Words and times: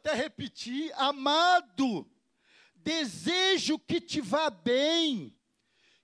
até 0.00 0.14
repetir, 0.14 0.90
amado, 0.96 2.10
desejo 2.74 3.78
que 3.78 4.00
te 4.00 4.18
vá 4.22 4.48
bem, 4.48 5.36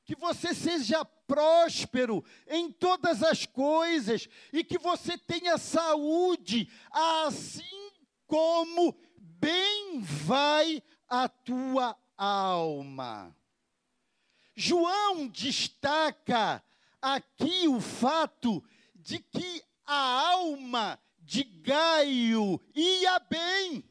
que 0.05 0.15
você 0.15 0.55
seja 0.55 1.03
próspero 1.03 2.23
em 2.47 2.71
todas 2.71 3.23
as 3.23 3.47
coisas 3.47 4.29
e 4.53 4.63
que 4.63 4.77
você 4.77 5.17
tenha 5.17 5.57
saúde, 5.57 6.71
assim 6.91 7.91
como 8.27 8.95
bem 9.19 10.01
vai 10.03 10.83
a 11.09 11.27
tua 11.27 11.97
alma. 12.19 13.35
João 14.55 15.27
destaca 15.27 16.63
aqui 17.01 17.67
o 17.67 17.81
fato 17.81 18.63
de 18.95 19.21
que 19.21 19.63
a 19.87 20.31
alma 20.33 21.01
de 21.27 21.43
Gaio 21.43 22.61
ia 22.73 23.19
bem. 23.19 23.85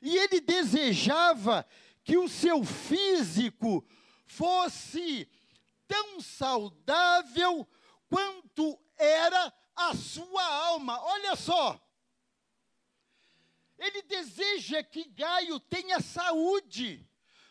E 0.00 0.16
ele 0.16 0.40
desejava 0.40 1.66
que 2.04 2.16
o 2.16 2.28
seu 2.28 2.64
físico 2.64 3.84
fosse 4.24 5.28
tão 5.86 6.20
saudável 6.20 7.68
quanto 8.08 8.80
era 8.96 9.52
a 9.74 9.94
sua 9.94 10.44
alma. 10.44 11.00
Olha 11.02 11.34
só. 11.34 11.78
Ele 13.76 14.02
deseja 14.02 14.80
que 14.82 15.04
Gaio 15.08 15.58
tenha 15.58 16.00
saúde, 16.00 17.04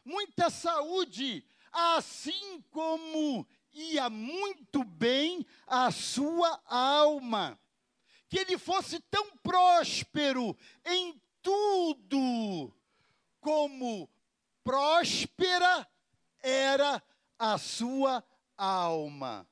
muita 0.06 0.50
saúde, 0.50 1.46
assim 1.74 2.62
como 2.72 3.46
ia 3.74 4.10
muito 4.10 4.84
bem 4.84 5.46
a 5.68 5.92
sua 5.92 6.62
alma. 6.66 7.61
Que 8.32 8.40
ele 8.40 8.58
fosse 8.58 8.98
tão 9.12 9.36
próspero 9.40 10.58
em 10.86 11.22
tudo, 11.42 12.74
como 13.42 14.10
próspera 14.64 15.86
era 16.42 17.04
a 17.38 17.58
sua 17.58 18.24
alma. 18.56 19.46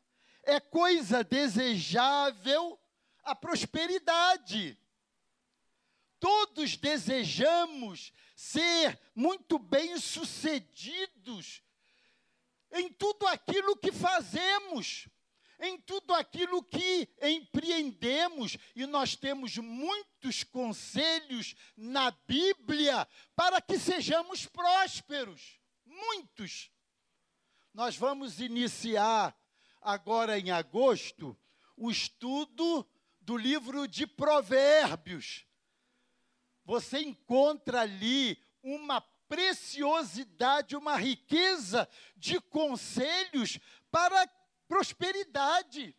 É 0.43 0.61
coisa 0.61 1.25
desejável 1.25 2.79
a 3.21 3.35
prosperidade. 3.35 4.79
Todos 6.17 6.77
desejamos 6.77 8.13
ser 8.33 8.97
muito 9.13 9.59
bem-sucedidos 9.59 11.61
em 12.71 12.93
tudo 12.93 13.27
aquilo 13.27 13.75
que 13.75 13.91
fazemos, 13.91 15.09
em 15.59 15.79
tudo 15.79 16.13
aquilo 16.13 16.63
que 16.63 17.09
empreendemos, 17.21 18.57
e 18.75 18.85
nós 18.85 19.15
temos 19.15 19.57
muitos 19.57 20.43
conselhos 20.43 21.55
na 21.75 22.11
Bíblia 22.11 23.07
para 23.35 23.61
que 23.61 23.77
sejamos 23.77 24.45
prósperos. 24.45 25.59
Muitos. 25.85 26.71
Nós 27.73 27.95
vamos 27.95 28.39
iniciar 28.39 29.37
agora 29.81 30.39
em 30.39 30.49
agosto 30.51 31.37
o 31.75 31.91
estudo 31.91 32.87
do 33.21 33.37
livro 33.37 33.87
de 33.87 34.07
Provérbios. 34.07 35.45
Você 36.65 36.99
encontra 36.99 37.81
ali 37.81 38.41
uma 38.61 39.01
preciosidade, 39.29 40.75
uma 40.75 40.97
riqueza 40.97 41.87
de 42.17 42.41
conselhos 42.41 43.59
para 43.91 44.27
prosperidade, 44.69 45.97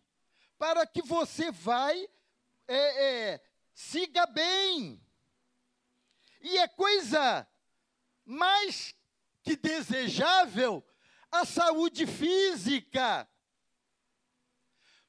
para 0.57 0.87
que 0.87 1.03
você 1.03 1.51
vai 1.51 2.09
é, 2.69 3.33
é, 3.33 3.45
siga 3.75 4.25
bem. 4.27 5.05
E 6.41 6.57
é 6.57 6.69
coisa 6.69 7.47
mais 8.25 8.95
que 9.43 9.57
desejável 9.57 10.87
a 11.31 11.45
saúde 11.45 12.07
física. 12.07 13.29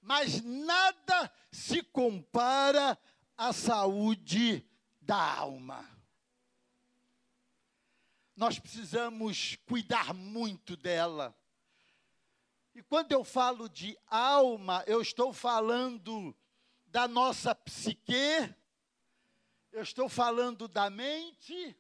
Mas 0.02 0.42
nada 0.42 1.32
se 1.52 1.84
compara 1.84 2.98
à 3.38 3.54
saúde 3.54 4.68
da 5.00 5.38
alma. 5.38 5.88
Nós 8.36 8.58
precisamos 8.58 9.56
cuidar 9.68 10.16
muito 10.16 10.76
dela. 10.76 11.38
E 12.74 12.82
quando 12.82 13.12
eu 13.12 13.24
falo 13.24 13.68
de 13.68 13.98
alma, 14.08 14.84
eu 14.88 15.02
estou 15.02 15.34
falando 15.34 16.36
da 16.88 17.08
nossa 17.08 17.54
psique, 17.54 18.54
eu 19.72 19.82
estou 19.82 20.08
falando 20.08 20.68
da 20.68 20.90
mente, 20.90 21.76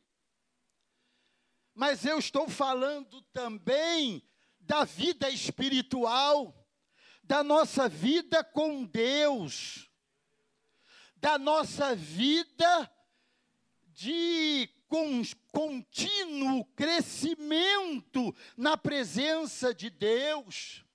mas 1.73 2.05
eu 2.05 2.19
estou 2.19 2.49
falando 2.49 3.21
também 3.33 4.21
da 4.59 4.83
vida 4.83 5.29
espiritual, 5.29 6.53
da 7.23 7.43
nossa 7.43 7.87
vida 7.87 8.43
com 8.43 8.83
Deus, 8.83 9.89
da 11.15 11.37
nossa 11.37 11.95
vida 11.95 12.91
de 13.87 14.69
contínuo 15.51 16.65
crescimento 16.75 18.35
na 18.57 18.77
presença 18.77 19.73
de 19.73 19.89
Deus. 19.89 20.85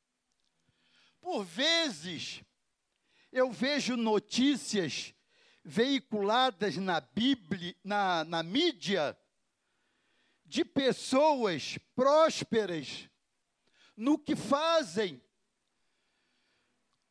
Por 1.20 1.44
vezes, 1.44 2.42
eu 3.32 3.50
vejo 3.50 3.96
notícias 3.96 5.14
veiculadas 5.64 6.76
na 6.76 7.00
Bíblia, 7.00 7.74
na, 7.82 8.24
na 8.24 8.42
mídia, 8.42 9.18
de 10.44 10.64
pessoas 10.64 11.76
prósperas 11.94 13.08
no 13.96 14.18
que 14.18 14.36
fazem, 14.36 15.20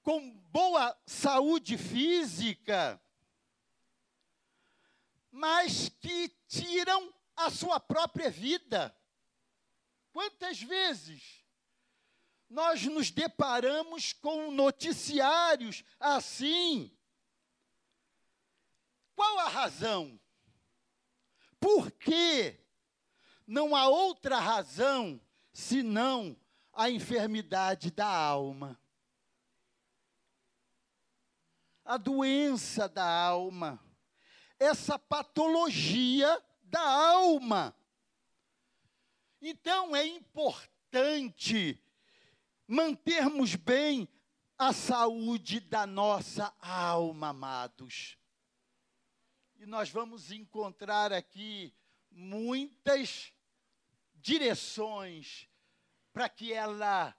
com 0.02 0.31
boa 0.52 0.96
saúde 1.06 1.78
física, 1.78 3.02
mas 5.35 5.90
que 5.90 6.29
tiram 6.47 7.13
a 7.35 7.50
sua 7.51 7.78
própria 7.78 8.29
vida. 8.29 8.96
Quantas 10.13 10.62
vezes 10.62 11.46
nós 12.50 12.85
nos 12.85 13.12
deparamos 13.12 14.13
com 14.13 14.50
noticiários 14.50 15.84
assim? 16.00 16.90
Qual 19.13 19.40
a 19.40 19.50
razão? 19.50 20.18
Por 21.59 21.91
que 21.91 22.57
não 23.46 23.75
há 23.75 23.90
outra 23.90 24.40
razão 24.40 25.19
senão 25.52 26.40
a 26.72 26.90
enfermidade 26.90 27.91
da 27.91 28.07
alma? 28.07 28.79
A 31.84 31.97
doença 31.97 32.88
da 32.88 33.06
alma 33.06 33.84
essa 34.59 34.97
patologia 34.97 36.41
da 36.63 36.81
alma. 36.81 37.75
Então 39.41 39.95
é 39.95 40.05
importante 40.05 41.81
mantermos 42.67 43.55
bem 43.55 44.07
a 44.57 44.73
saúde 44.73 45.59
da 45.59 45.85
nossa 45.85 46.53
alma, 46.59 47.29
amados. 47.29 48.17
E 49.57 49.66
nós 49.66 49.89
vamos 49.89 50.31
encontrar 50.31 51.11
aqui 51.11 51.73
muitas 52.09 53.33
direções 54.16 55.49
para 56.13 56.29
que 56.29 56.53
ela 56.53 57.16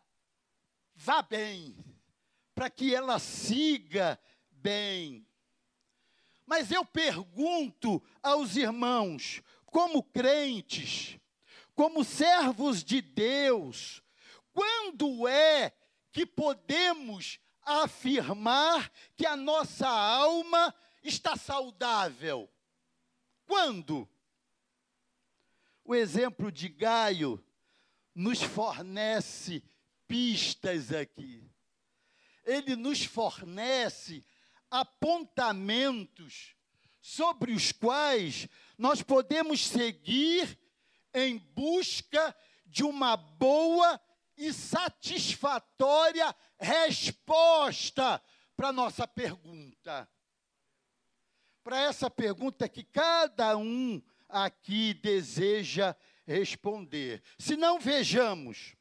vá 0.94 1.22
bem, 1.22 1.76
para 2.54 2.70
que 2.70 2.94
ela 2.94 3.18
siga 3.18 4.18
bem. 4.50 5.26
Mas 6.46 6.70
eu 6.70 6.84
pergunto 6.84 8.00
aos 8.22 8.56
irmãos, 8.56 9.42
como 9.66 10.02
crentes, 10.02 11.18
como 11.74 12.04
servos 12.04 12.84
de 12.84 13.00
Deus, 13.02 14.02
quando 14.52 15.26
é 15.26 15.72
que 16.12 16.24
podemos 16.24 17.38
afirmar 17.60 18.90
que 19.16 19.26
a 19.26 19.36
nossa 19.36 19.88
alma 19.88 20.74
está 21.02 21.36
saudável? 21.36 22.48
Quando? 23.44 24.08
O 25.84 25.94
exemplo 25.94 26.50
de 26.50 26.68
Gaio 26.68 27.44
nos 28.14 28.40
fornece 28.40 29.62
pistas 30.06 30.92
aqui. 30.92 31.48
Ele 32.44 32.76
nos 32.76 33.04
fornece 33.04 34.24
apontamentos 34.70 36.54
sobre 37.00 37.52
os 37.52 37.72
quais 37.72 38.48
nós 38.76 39.02
podemos 39.02 39.66
seguir 39.66 40.58
em 41.14 41.38
busca 41.38 42.34
de 42.66 42.84
uma 42.84 43.16
boa 43.16 44.00
e 44.36 44.52
satisfatória 44.52 46.34
resposta 46.58 48.22
para 48.56 48.72
nossa 48.72 49.06
pergunta. 49.06 50.08
para 51.62 51.80
essa 51.80 52.08
pergunta 52.08 52.68
que 52.68 52.84
cada 52.84 53.56
um 53.56 54.00
aqui 54.28 54.94
deseja 54.94 55.96
responder. 56.24 57.22
Se 57.38 57.56
não 57.56 57.80
vejamos, 57.80 58.76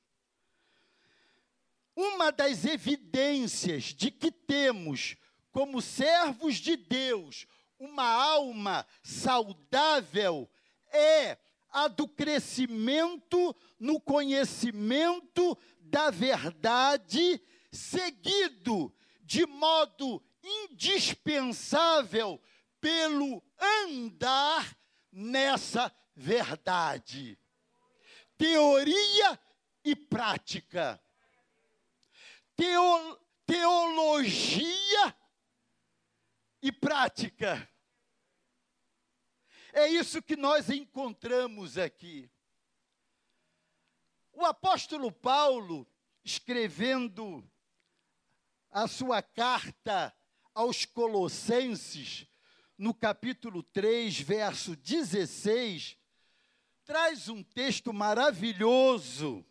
uma 1.95 2.31
das 2.31 2.63
evidências 2.63 3.85
de 3.85 4.11
que 4.11 4.31
temos, 4.31 5.15
como 5.55 5.81
servos 5.81 6.57
de 6.57 6.75
Deus, 6.75 7.47
uma 7.79 8.03
alma 8.03 8.85
saudável 9.01 10.51
é 10.91 11.37
a 11.71 11.87
do 11.87 12.09
crescimento 12.09 13.55
no 13.79 13.97
conhecimento 14.01 15.57
da 15.79 16.11
verdade, 16.11 17.41
seguido 17.71 18.93
de 19.21 19.45
modo 19.45 20.21
indispensável 20.43 22.37
pelo 22.81 23.41
andar 23.57 24.77
nessa 25.09 25.89
verdade. 26.13 27.39
Teoria 28.37 29.39
e 29.85 29.95
prática. 29.95 31.01
Teo, 32.57 33.17
teologia 33.45 35.15
e 36.65 36.71
prática. 36.71 37.69
É 39.71 39.87
isso 39.87 40.19
que 40.19 40.35
nós 40.35 40.67
encontramos 40.67 41.77
aqui. 41.77 42.27
O 44.33 44.43
apóstolo 44.43 45.11
Paulo, 45.11 45.87
escrevendo 46.23 47.47
a 48.71 48.87
sua 48.87 49.21
carta 49.21 50.11
aos 50.55 50.85
Colossenses, 50.85 52.25
no 52.75 52.95
capítulo 52.95 53.61
3, 53.61 54.21
verso 54.21 54.75
16, 54.75 55.99
traz 56.83 57.29
um 57.29 57.43
texto 57.43 57.93
maravilhoso. 57.93 59.45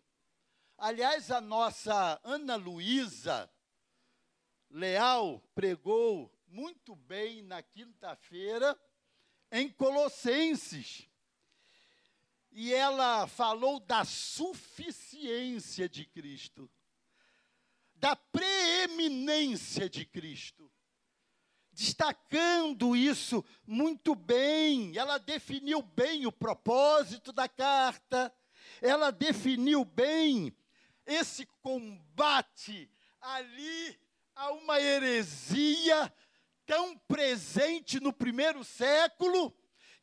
Aliás, 0.76 1.30
a 1.30 1.40
nossa 1.40 2.20
Ana 2.24 2.56
Luísa 2.56 3.48
Leal 4.68 5.40
pregou 5.54 6.33
muito 6.54 6.94
bem 6.94 7.42
na 7.42 7.60
quinta-feira 7.64 8.80
em 9.50 9.68
Colossenses. 9.68 11.08
E 12.52 12.72
ela 12.72 13.26
falou 13.26 13.80
da 13.80 14.04
suficiência 14.04 15.88
de 15.88 16.06
Cristo, 16.06 16.70
da 17.96 18.14
preeminência 18.14 19.90
de 19.90 20.06
Cristo 20.06 20.70
destacando 21.72 22.94
isso 22.94 23.44
muito 23.66 24.14
bem. 24.14 24.96
Ela 24.96 25.18
definiu 25.18 25.82
bem 25.82 26.24
o 26.24 26.30
propósito 26.30 27.32
da 27.32 27.48
carta, 27.48 28.32
ela 28.80 29.10
definiu 29.10 29.84
bem 29.84 30.56
esse 31.04 31.46
combate 31.60 32.88
ali 33.20 33.98
a 34.36 34.52
uma 34.52 34.80
heresia 34.80 36.12
tão 36.66 36.98
presente 36.98 38.00
no 38.00 38.12
primeiro 38.12 38.64
século, 38.64 39.56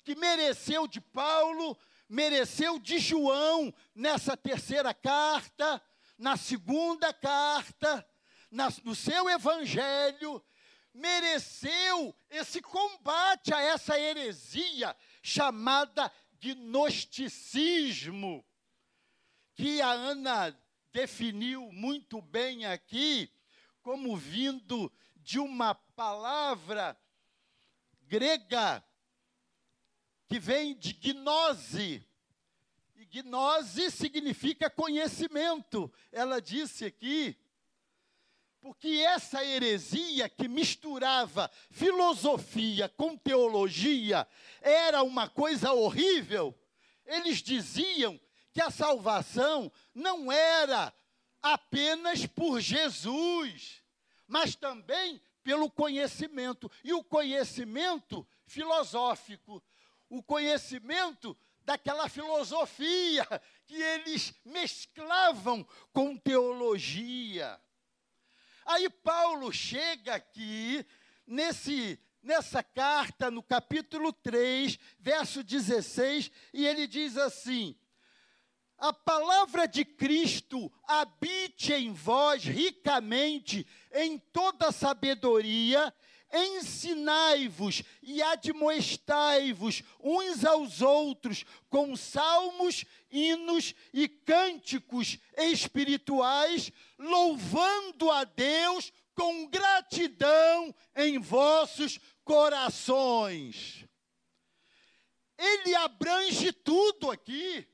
que 0.04 0.16
mereceu 0.16 0.88
de 0.88 1.00
Paulo, 1.00 1.78
mereceu 2.10 2.80
de 2.80 2.98
João 3.00 3.74
nessa 3.96 4.36
terceira 4.36 4.94
carta, 4.94 5.82
na 6.18 6.36
segunda 6.38 7.14
carta, 7.14 8.06
na, 8.50 8.70
no 8.84 8.96
seu 8.96 9.30
evangelho, 9.30 10.44
mereceu 10.94 12.14
esse 12.30 12.62
combate 12.62 13.54
a 13.54 13.62
essa 13.62 13.98
heresia 14.00 14.96
chamada 15.24 16.12
gnosticismo, 16.42 18.46
que 19.56 19.82
a 19.82 19.92
Ana 19.92 20.58
definiu 20.92 21.72
muito 21.72 22.22
bem 22.22 22.66
aqui, 22.66 23.32
como 23.82 24.18
vindo 24.18 24.92
de 25.22 25.40
uma 25.40 25.76
palavra 25.76 26.98
grega 28.08 28.84
que 30.28 30.40
vem 30.40 30.76
de 30.78 30.94
gnose. 30.94 32.06
E 32.96 33.06
gnose 33.06 33.92
significa 33.92 34.70
conhecimento. 34.70 35.92
Ela 36.12 36.42
disse 36.42 36.86
aqui 36.86 37.38
porque 38.62 39.04
essa 39.06 39.44
heresia 39.44 40.30
que 40.30 40.48
misturava 40.48 41.50
filosofia 41.72 42.88
com 42.90 43.18
teologia 43.18 44.28
era 44.62 45.02
uma 45.02 45.28
coisa 45.28 45.74
horrível. 45.74 46.56
Eles 47.06 47.42
diziam 47.42 48.20
que 48.54 48.62
a 48.62 48.70
salvação 48.70 49.72
não 49.94 50.32
era 50.32 50.94
apenas 51.42 52.26
por 52.28 52.62
Jesus, 52.62 53.81
mas 54.32 54.56
também 54.56 55.22
pelo 55.44 55.70
conhecimento. 55.70 56.72
E 56.86 56.94
o 56.94 57.04
conhecimento 57.04 58.26
filosófico, 58.48 59.62
o 60.10 60.24
conhecimento 60.24 61.38
daquela 61.64 62.08
filosofia 62.08 63.28
que 63.68 63.76
eles 63.76 64.34
mesclavam 64.46 65.68
com 65.92 66.16
teologia. 66.16 67.60
Aí 68.66 68.90
Paulo 68.90 69.52
chega 69.52 70.16
aqui 70.16 70.86
nesse 71.28 72.00
nessa 72.24 72.64
carta 72.64 73.32
no 73.32 73.42
capítulo 73.42 74.14
3, 74.14 74.78
verso 75.00 75.44
16, 75.44 76.32
e 76.54 76.66
ele 76.66 76.88
diz 76.88 77.18
assim: 77.18 77.76
A 78.82 78.92
palavra 78.92 79.68
de 79.68 79.86
Cristo 79.86 80.72
habite 80.88 81.72
em 81.72 81.94
vós 81.94 82.44
ricamente 82.44 83.66
em 83.94 84.18
toda 84.18 84.72
sabedoria 84.72 85.94
ensinai-vos 86.34 87.84
e 88.02 88.24
admoestai-vos 88.24 89.84
uns 90.00 90.44
aos 90.44 90.82
outros 90.82 91.46
com 91.70 91.96
salmos, 91.96 92.84
hinos 93.12 93.76
e 93.94 94.08
cânticos 94.08 95.20
espirituais, 95.38 96.72
louvando 96.98 98.10
a 98.10 98.24
Deus 98.24 98.92
com 99.14 99.46
gratidão 99.46 100.74
em 100.96 101.20
vossos 101.20 102.00
corações. 102.24 103.86
Ele 105.38 105.76
abrange 105.76 106.52
tudo 106.52 107.12
aqui, 107.12 107.68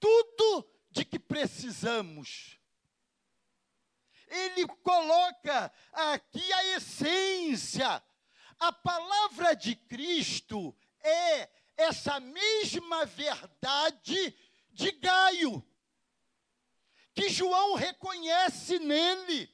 tudo 0.00 0.68
de 0.90 1.04
que 1.04 1.18
precisamos 1.18 2.58
ele 4.30 4.66
coloca 4.82 5.72
aqui 5.92 6.52
a 6.52 6.64
essência. 6.76 8.02
A 8.58 8.72
palavra 8.72 9.54
de 9.54 9.74
Cristo 9.74 10.76
é 11.00 11.48
essa 11.76 12.18
mesma 12.18 13.06
verdade 13.06 14.34
de 14.72 14.90
Gaio, 14.92 15.64
que 17.14 17.28
João 17.28 17.74
reconhece 17.74 18.78
nele. 18.78 19.48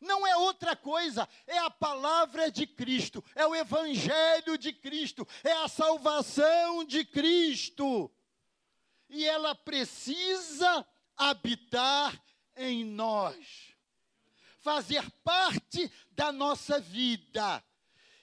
Não 0.00 0.26
é 0.26 0.34
outra 0.36 0.74
coisa, 0.74 1.28
é 1.46 1.58
a 1.58 1.68
palavra 1.68 2.50
de 2.50 2.66
Cristo, 2.66 3.22
é 3.34 3.46
o 3.46 3.54
Evangelho 3.54 4.56
de 4.56 4.72
Cristo, 4.72 5.28
é 5.44 5.52
a 5.52 5.68
salvação 5.68 6.84
de 6.84 7.04
Cristo. 7.04 8.10
E 9.10 9.26
ela 9.26 9.54
precisa 9.54 10.86
habitar 11.16 12.18
em 12.56 12.84
nós 12.84 13.70
fazer 14.60 15.10
parte 15.24 15.90
da 16.12 16.30
nossa 16.30 16.80
vida. 16.80 17.62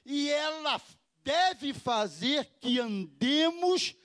E 0.05 0.29
ela 0.29 0.81
deve 1.23 1.73
fazer 1.73 2.45
que 2.59 2.79
andemos 2.79 3.95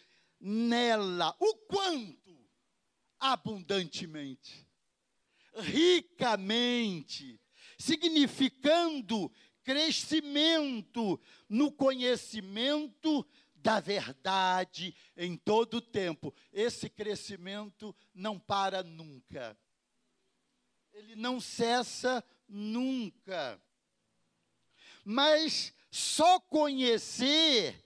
nela. 0.40 1.36
O 1.38 1.54
quanto? 1.54 2.20
Abundantemente, 3.20 4.66
ricamente, 5.54 7.40
significando 7.78 9.30
crescimento 9.62 11.20
no 11.48 11.70
conhecimento 11.70 13.24
da 13.62 13.80
verdade 13.80 14.94
em 15.16 15.36
todo 15.36 15.74
o 15.74 15.80
tempo. 15.80 16.34
Esse 16.52 16.90
crescimento 16.90 17.94
não 18.14 18.38
para 18.38 18.82
nunca 18.82 19.56
ele 20.92 21.16
não 21.16 21.40
cessa 21.40 22.24
nunca. 22.48 23.60
Mas 25.04 25.74
só 25.90 26.38
conhecer 26.38 27.84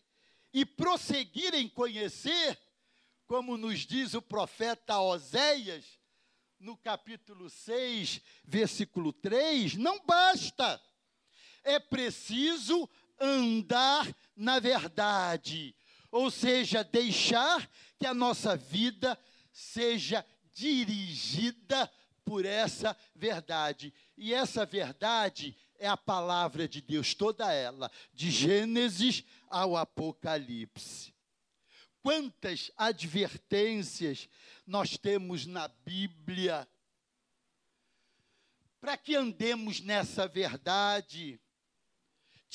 e 0.53 0.65
prosseguir 0.65 1.55
em 1.55 1.69
conhecer, 1.69 2.59
como 3.27 3.57
nos 3.57 3.81
diz 3.81 4.15
o 4.15 4.23
profeta 4.23 5.01
Oséias, 5.01 5.99
no 6.59 6.77
capítulo 6.77 7.51
6, 7.51 8.21
versículo 8.45 9.13
3, 9.13 9.75
não 9.75 10.05
basta. 10.05 10.83
É 11.63 11.79
preciso 11.79 12.89
andar 13.21 14.07
na 14.37 14.59
verdade, 14.59 15.75
ou 16.11 16.31
seja, 16.31 16.85
deixar 16.85 17.69
que 17.99 18.07
a 18.07 18.15
nossa 18.15 18.57
vida 18.57 19.19
seja 19.53 20.25
dirigida 20.53 21.91
por 22.25 22.45
essa 22.45 22.97
verdade. 23.15 23.93
E 24.17 24.35
essa 24.35 24.67
verdade 24.67 25.57
é 25.79 25.89
a 25.89 25.97
palavra 25.97 26.69
de 26.69 26.81
Deus, 26.81 27.15
toda 27.15 27.53
ela, 27.53 27.91
de 28.13 28.31
Gênesis 28.31 29.25
ao 29.49 29.77
Apocalipse. 29.77 31.15
Quantas 32.03 32.71
advertências 32.77 34.29
nós 34.67 34.97
temos 34.97 35.47
na 35.47 35.69
Bíblia 35.69 36.69
para 38.81 38.97
que 38.97 39.17
andemos 39.17 39.81
nessa 39.81 40.29
verdade. 40.29 41.41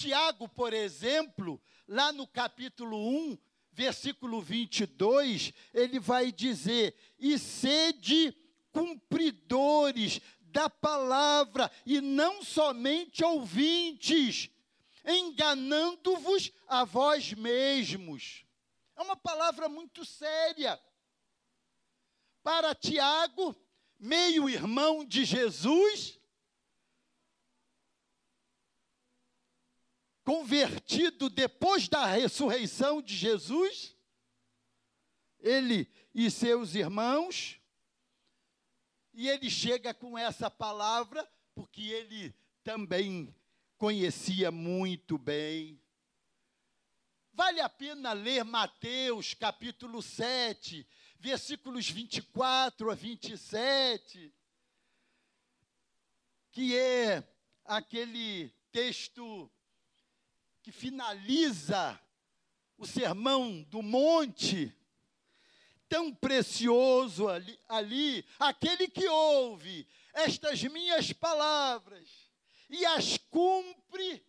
Tiago, 0.01 0.49
por 0.49 0.73
exemplo, 0.73 1.61
lá 1.87 2.11
no 2.11 2.25
capítulo 2.25 2.97
1, 2.97 3.37
versículo 3.71 4.41
22, 4.41 5.53
ele 5.71 5.99
vai 5.99 6.31
dizer: 6.31 6.95
E 7.19 7.37
sede 7.37 8.35
cumpridores 8.71 10.19
da 10.39 10.67
palavra, 10.67 11.71
e 11.85 12.01
não 12.01 12.41
somente 12.41 13.23
ouvintes, 13.23 14.49
enganando-vos 15.05 16.51
a 16.67 16.83
vós 16.83 17.33
mesmos. 17.33 18.43
É 18.97 19.03
uma 19.03 19.15
palavra 19.15 19.69
muito 19.69 20.03
séria. 20.03 20.81
Para 22.41 22.73
Tiago, 22.73 23.55
meio-irmão 23.99 25.05
de 25.05 25.23
Jesus, 25.23 26.19
convertido 30.23 31.29
depois 31.29 31.87
da 31.87 32.05
ressurreição 32.05 33.01
de 33.01 33.15
Jesus, 33.15 33.95
ele 35.39 35.89
e 36.13 36.29
seus 36.29 36.75
irmãos, 36.75 37.59
e 39.13 39.27
ele 39.27 39.49
chega 39.49 39.93
com 39.93 40.17
essa 40.17 40.49
palavra, 40.49 41.27
porque 41.53 41.81
ele 41.81 42.33
também 42.63 43.33
conhecia 43.77 44.51
muito 44.51 45.17
bem. 45.17 45.81
Vale 47.33 47.61
a 47.61 47.69
pena 47.69 48.13
ler 48.13 48.43
Mateus 48.43 49.33
capítulo 49.33 50.01
7, 50.01 50.87
versículos 51.19 51.89
24 51.89 52.91
a 52.91 52.95
27, 52.95 54.33
que 56.51 56.77
é 56.77 57.27
aquele 57.65 58.49
texto 58.71 59.51
que 60.61 60.71
finaliza 60.71 61.99
o 62.77 62.85
sermão 62.85 63.63
do 63.63 63.81
monte, 63.81 64.71
tão 65.87 66.13
precioso 66.13 67.27
ali, 67.27 67.59
ali, 67.67 68.23
aquele 68.39 68.87
que 68.87 69.07
ouve 69.07 69.87
estas 70.13 70.61
minhas 70.63 71.11
palavras 71.11 72.29
e 72.69 72.85
as 72.85 73.17
cumpre, 73.29 74.23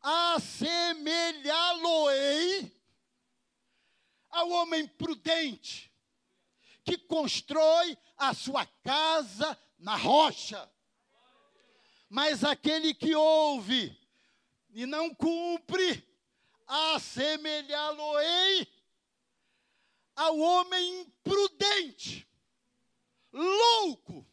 assemelhá-lo-ei 0.00 2.70
ao 4.30 4.48
homem 4.50 4.86
prudente 4.86 5.90
que 6.84 6.98
constrói 6.98 7.96
a 8.16 8.34
sua 8.34 8.66
casa 8.66 9.58
na 9.78 9.96
rocha. 9.96 10.68
Mas 12.08 12.44
aquele 12.44 12.94
que 12.94 13.14
ouve 13.14 14.01
e 14.72 14.86
não 14.86 15.14
cumpre, 15.14 16.08
assemelhá-lo-ei 16.66 18.66
ao 20.16 20.38
homem 20.38 21.00
imprudente, 21.00 22.26
louco, 23.32 24.26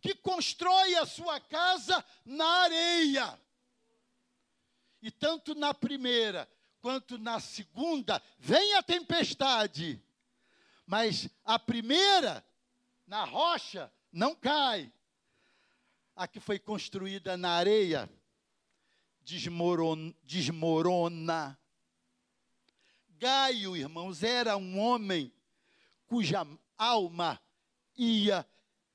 que 0.00 0.14
constrói 0.14 0.94
a 0.96 1.06
sua 1.06 1.40
casa 1.40 2.04
na 2.24 2.46
areia. 2.46 3.40
E 5.00 5.10
tanto 5.10 5.54
na 5.54 5.74
primeira 5.74 6.50
quanto 6.80 7.18
na 7.18 7.40
segunda 7.40 8.22
vem 8.38 8.74
a 8.74 8.82
tempestade, 8.82 10.02
mas 10.86 11.28
a 11.44 11.58
primeira, 11.58 12.44
na 13.06 13.24
rocha, 13.24 13.92
não 14.12 14.34
cai. 14.34 14.92
A 16.14 16.28
que 16.28 16.38
foi 16.38 16.58
construída 16.58 17.36
na 17.36 17.52
areia, 17.52 18.08
desmorona. 19.24 20.14
desmorona. 20.22 21.58
Gaio, 23.18 23.76
irmãos, 23.76 24.22
era 24.22 24.56
um 24.56 24.78
homem 24.78 25.32
cuja 26.06 26.46
alma 26.76 27.40
ia 27.96 28.46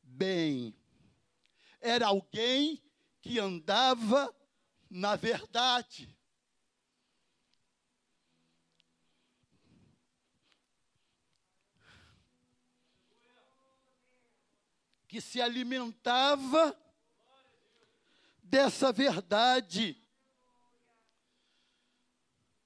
bem. 0.01 0.75
Era 1.81 2.07
alguém 2.07 2.81
que 3.21 3.39
andava 3.39 4.33
na 4.89 5.15
verdade. 5.15 6.15
Que 15.07 15.19
se 15.19 15.41
alimentava 15.41 16.77
dessa 18.43 18.91
verdade. 18.91 19.99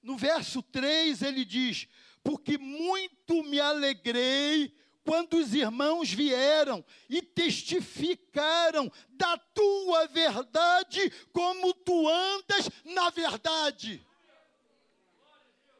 No 0.03 0.17
verso 0.17 0.61
3 0.61 1.21
ele 1.21 1.45
diz: 1.45 1.87
Porque 2.21 2.57
muito 2.57 3.41
me 3.43 3.59
alegrei 3.59 4.75
quando 5.05 5.37
os 5.37 5.53
irmãos 5.53 6.11
vieram 6.11 6.83
e 7.09 7.21
testificaram 7.21 8.91
da 9.09 9.37
tua 9.37 10.07
verdade, 10.07 11.09
como 11.31 11.73
tu 11.73 12.07
andas 12.07 12.69
na 12.85 13.09
verdade. 13.09 14.05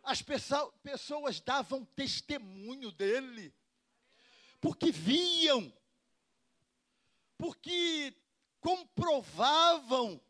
As 0.04 0.22
pessoas 0.82 1.40
davam 1.40 1.86
testemunho 1.86 2.92
dele, 2.92 3.54
porque 4.60 4.92
viam, 4.92 5.72
porque 7.38 8.14
comprovavam 8.60 10.22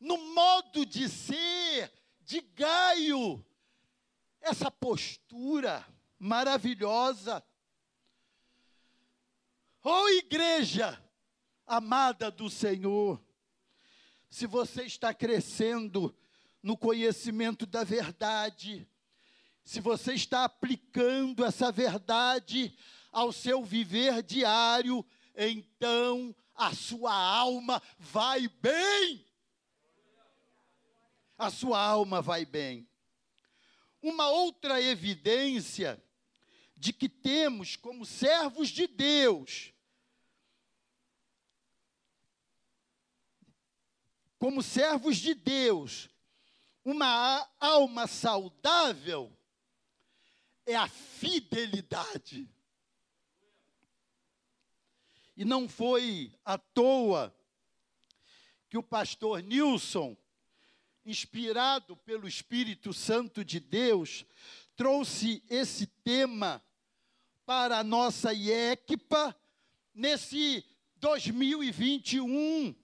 no 0.00 0.18
modo 0.18 0.84
de 0.84 1.08
ser, 1.08 1.92
de 2.24 2.40
Gaio, 2.40 3.44
essa 4.40 4.70
postura 4.70 5.86
maravilhosa. 6.18 7.44
Oh, 9.82 10.08
igreja 10.08 11.00
amada 11.66 12.30
do 12.30 12.48
Senhor, 12.48 13.22
se 14.30 14.46
você 14.46 14.84
está 14.84 15.12
crescendo 15.12 16.14
no 16.62 16.76
conhecimento 16.76 17.66
da 17.66 17.84
verdade, 17.84 18.88
se 19.62 19.80
você 19.80 20.14
está 20.14 20.44
aplicando 20.44 21.44
essa 21.44 21.70
verdade 21.70 22.74
ao 23.12 23.32
seu 23.32 23.62
viver 23.62 24.22
diário, 24.22 25.04
então 25.36 26.34
a 26.54 26.74
sua 26.74 27.14
alma 27.14 27.82
vai 27.98 28.48
bem 28.48 29.24
a 31.36 31.50
sua 31.50 31.80
alma 31.80 32.22
vai 32.22 32.44
bem. 32.44 32.88
Uma 34.02 34.28
outra 34.28 34.80
evidência 34.80 36.02
de 36.76 36.92
que 36.92 37.08
temos, 37.08 37.76
como 37.76 38.04
servos 38.04 38.68
de 38.68 38.86
Deus, 38.86 39.72
como 44.38 44.62
servos 44.62 45.16
de 45.16 45.34
Deus, 45.34 46.10
uma 46.84 47.48
alma 47.58 48.06
saudável 48.06 49.34
é 50.66 50.74
a 50.76 50.86
fidelidade. 50.86 52.48
E 55.36 55.44
não 55.44 55.68
foi 55.68 56.38
à 56.44 56.58
toa 56.58 57.34
que 58.68 58.76
o 58.76 58.82
pastor 58.82 59.42
Nilson 59.42 60.16
inspirado 61.04 61.96
pelo 61.96 62.26
Espírito 62.26 62.92
Santo 62.92 63.44
de 63.44 63.60
Deus, 63.60 64.24
trouxe 64.76 65.42
esse 65.48 65.86
tema 65.86 66.62
para 67.44 67.78
a 67.78 67.84
nossa 67.84 68.32
IECPA 68.32 69.36
nesse 69.94 70.64
2021. 70.96 72.74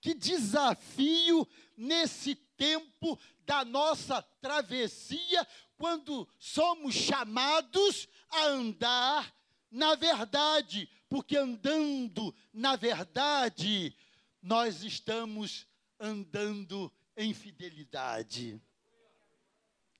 Que 0.00 0.14
desafio 0.14 1.46
nesse 1.76 2.34
tempo 2.34 3.18
da 3.44 3.64
nossa 3.64 4.22
travessia, 4.40 5.46
quando 5.76 6.28
somos 6.38 6.94
chamados 6.94 8.08
a 8.30 8.44
andar 8.46 9.34
na 9.70 9.94
verdade, 9.94 10.88
porque 11.08 11.36
andando 11.36 12.34
na 12.52 12.76
verdade, 12.76 13.94
nós 14.42 14.82
estamos 14.82 15.66
andando 15.98 16.92
em 17.20 17.34
fidelidade. 17.34 18.60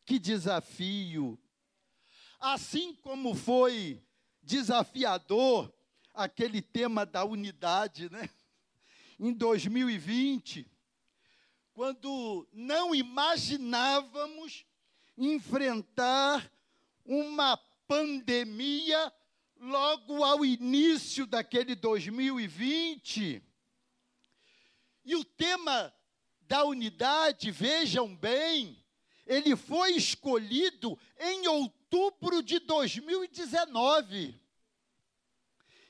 Que 0.07 0.19
desafio! 0.19 1.39
Assim 2.39 2.95
como 2.95 3.35
foi 3.35 4.03
desafiador 4.43 5.71
aquele 6.15 6.63
tema 6.63 7.05
da 7.05 7.23
unidade, 7.23 8.11
né? 8.11 8.29
Em 9.19 9.35
2020, 9.35 10.67
quando 11.75 12.49
não 12.55 12.95
imaginávamos 12.95 14.65
enfrentar 15.17 16.51
uma 17.05 17.59
pandemia 17.87 19.13
logo 19.59 20.25
ao 20.25 20.43
início 20.43 21.27
daquele 21.27 21.75
2020. 21.75 23.43
E 25.05 25.15
o 25.15 25.23
tema 25.23 25.93
da 26.51 26.65
unidade, 26.65 27.53
vejam 27.53 28.13
bem, 28.17 28.77
ele 29.25 29.55
foi 29.55 29.93
escolhido 29.93 30.99
em 31.17 31.47
outubro 31.47 32.43
de 32.43 32.59
2019. 32.59 34.35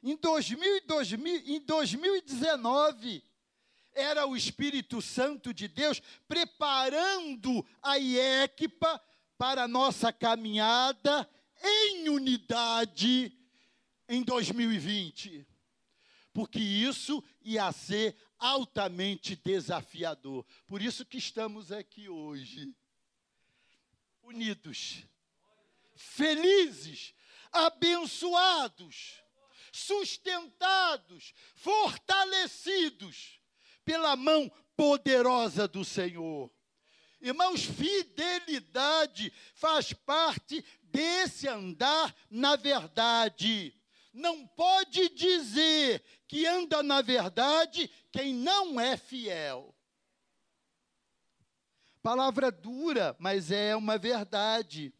Em, 0.02 0.14
2000, 0.18 0.82
2000, 0.86 1.42
em 1.46 1.60
2019, 1.60 3.24
era 3.94 4.26
o 4.26 4.36
Espírito 4.36 5.00
Santo 5.00 5.54
de 5.54 5.66
Deus 5.66 6.02
preparando 6.28 7.66
a 7.82 7.96
IECPA 7.96 9.02
para 9.38 9.62
a 9.62 9.68
nossa 9.68 10.12
caminhada 10.12 11.26
em 11.62 12.10
unidade 12.10 13.34
em 14.06 14.22
2020. 14.22 15.46
Porque 16.34 16.58
isso 16.60 17.24
ia 17.42 17.70
ser 17.72 18.16
altamente 18.38 19.36
desafiador. 19.36 20.44
Por 20.66 20.80
isso 20.80 21.04
que 21.04 21.18
estamos 21.18 21.70
aqui 21.70 22.08
hoje. 22.08 22.74
Unidos, 24.22 25.04
felizes, 25.96 27.14
abençoados, 27.52 29.22
sustentados, 29.72 31.34
fortalecidos 31.54 33.40
pela 33.84 34.14
mão 34.16 34.50
poderosa 34.76 35.66
do 35.66 35.84
Senhor. 35.84 36.50
Irmãos, 37.20 37.64
fidelidade 37.64 39.30
faz 39.54 39.92
parte 39.92 40.64
desse 40.82 41.46
andar 41.46 42.14
na 42.30 42.56
verdade. 42.56 43.74
Não 44.12 44.46
pode 44.46 45.08
dizer 45.10 46.02
que 46.26 46.46
anda 46.46 46.82
na 46.82 47.00
verdade 47.00 47.90
quem 48.10 48.34
não 48.34 48.80
é 48.80 48.96
fiel. 48.96 49.74
Palavra 52.02 52.50
dura, 52.50 53.14
mas 53.18 53.50
é 53.50 53.76
uma 53.76 53.98
verdade. 53.98 54.92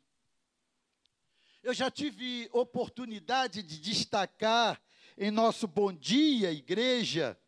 Eu 1.63 1.75
já 1.75 1.91
tive 1.91 2.49
oportunidade 2.53 3.63
de 3.63 3.81
destacar 3.81 4.81
em 5.17 5.31
nosso 5.31 5.67
Bom 5.67 5.93
Dia 5.93 6.53
Igreja 6.53 7.39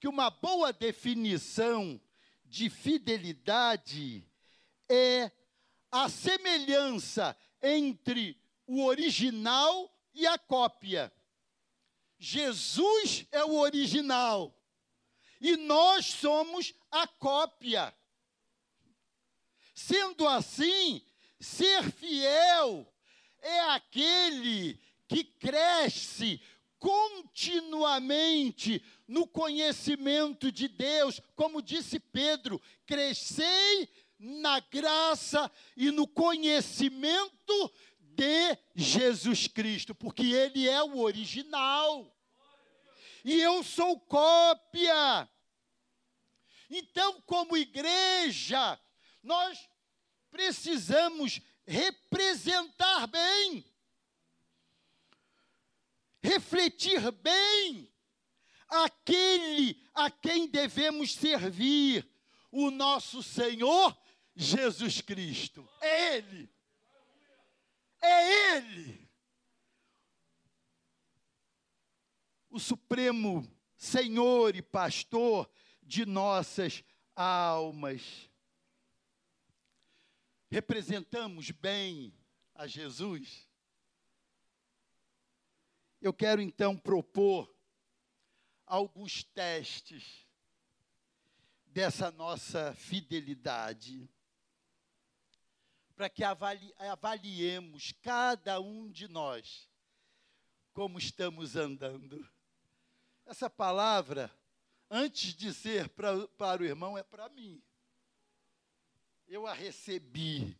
que 0.00 0.06
uma 0.06 0.30
boa 0.30 0.72
definição 0.72 2.00
de 2.44 2.70
fidelidade 2.70 4.26
é 4.88 5.30
a 5.90 6.08
semelhança 6.08 7.36
entre 7.62 8.40
o 8.66 8.84
original 8.84 9.92
e 10.18 10.26
a 10.26 10.36
cópia. 10.36 11.10
Jesus 12.18 13.24
é 13.30 13.44
o 13.44 13.58
original 13.58 14.52
e 15.40 15.56
nós 15.56 16.06
somos 16.06 16.74
a 16.90 17.06
cópia. 17.06 17.94
Sendo 19.72 20.26
assim, 20.26 21.00
ser 21.38 21.84
fiel 21.92 22.92
é 23.40 23.60
aquele 23.70 24.80
que 25.06 25.22
cresce 25.22 26.42
continuamente 26.80 28.84
no 29.06 29.24
conhecimento 29.24 30.50
de 30.50 30.66
Deus, 30.66 31.20
como 31.36 31.62
disse 31.62 32.00
Pedro, 32.00 32.60
crescei 32.84 33.88
na 34.18 34.58
graça 34.58 35.48
e 35.76 35.92
no 35.92 36.08
conhecimento 36.08 37.72
de 38.18 38.58
Jesus 38.74 39.46
Cristo, 39.46 39.94
porque 39.94 40.24
Ele 40.26 40.68
é 40.68 40.82
o 40.82 40.98
original. 40.98 42.12
E 43.24 43.40
eu 43.40 43.62
sou 43.62 44.00
cópia. 44.00 45.28
Então, 46.68 47.20
como 47.22 47.56
igreja, 47.56 48.78
nós 49.22 49.68
precisamos 50.30 51.40
representar 51.66 53.06
bem, 53.06 53.64
refletir 56.22 57.10
bem 57.12 57.92
aquele 58.68 59.82
a 59.94 60.10
quem 60.10 60.46
devemos 60.48 61.14
servir, 61.14 62.06
o 62.50 62.70
nosso 62.70 63.22
Senhor 63.22 63.96
Jesus 64.34 65.00
Cristo. 65.00 65.68
É 65.80 66.16
Ele. 66.16 66.57
É 68.08 68.56
Ele. 68.56 69.08
O 72.48 72.58
Supremo 72.58 73.46
Senhor 73.76 74.56
e 74.56 74.62
Pastor 74.62 75.48
de 75.82 76.04
nossas 76.04 76.82
almas. 77.14 78.28
Representamos 80.50 81.50
bem 81.50 82.12
a 82.54 82.66
Jesus. 82.66 83.46
Eu 86.00 86.12
quero 86.12 86.40
então 86.40 86.76
propor 86.76 87.54
alguns 88.66 89.22
testes 89.22 90.26
dessa 91.66 92.10
nossa 92.10 92.74
fidelidade 92.74 94.10
para 95.98 96.08
que 96.08 96.22
avali, 96.22 96.72
avaliemos 96.78 97.90
cada 98.00 98.60
um 98.60 98.88
de 98.88 99.08
nós 99.08 99.68
como 100.72 100.96
estamos 100.96 101.56
andando. 101.56 102.24
Essa 103.26 103.50
palavra, 103.50 104.32
antes 104.88 105.34
de 105.34 105.52
ser 105.52 105.88
pra, 105.88 106.28
para 106.28 106.62
o 106.62 106.64
irmão, 106.64 106.96
é 106.96 107.02
para 107.02 107.28
mim. 107.28 107.60
Eu 109.26 109.44
a 109.44 109.52
recebi. 109.52 110.56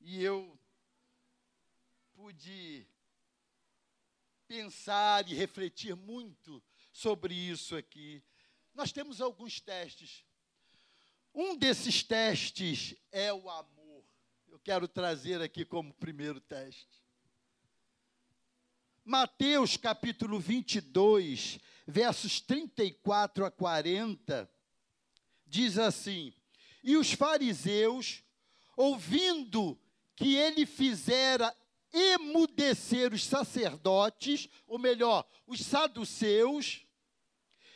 E 0.00 0.22
eu 0.24 0.58
pude 2.14 2.88
pensar 4.46 5.28
e 5.28 5.34
refletir 5.34 5.94
muito 5.94 6.64
sobre 6.90 7.34
isso 7.34 7.76
aqui. 7.76 8.24
Nós 8.72 8.90
temos 8.90 9.20
alguns 9.20 9.60
testes 9.60 10.24
um 11.40 11.54
desses 11.56 12.02
testes 12.02 12.96
é 13.12 13.32
o 13.32 13.48
amor. 13.48 14.04
Eu 14.48 14.58
quero 14.58 14.88
trazer 14.88 15.40
aqui 15.40 15.64
como 15.64 15.94
primeiro 15.94 16.40
teste. 16.40 17.00
Mateus 19.04 19.76
capítulo 19.76 20.40
22, 20.40 21.60
versos 21.86 22.40
34 22.40 23.44
a 23.44 23.52
40, 23.52 24.50
diz 25.46 25.78
assim: 25.78 26.34
E 26.82 26.96
os 26.96 27.12
fariseus, 27.12 28.24
ouvindo 28.76 29.78
que 30.16 30.34
ele 30.34 30.66
fizera 30.66 31.56
emudecer 31.92 33.14
os 33.14 33.24
sacerdotes, 33.24 34.48
ou 34.66 34.76
melhor, 34.76 35.24
os 35.46 35.60
saduceus, 35.60 36.84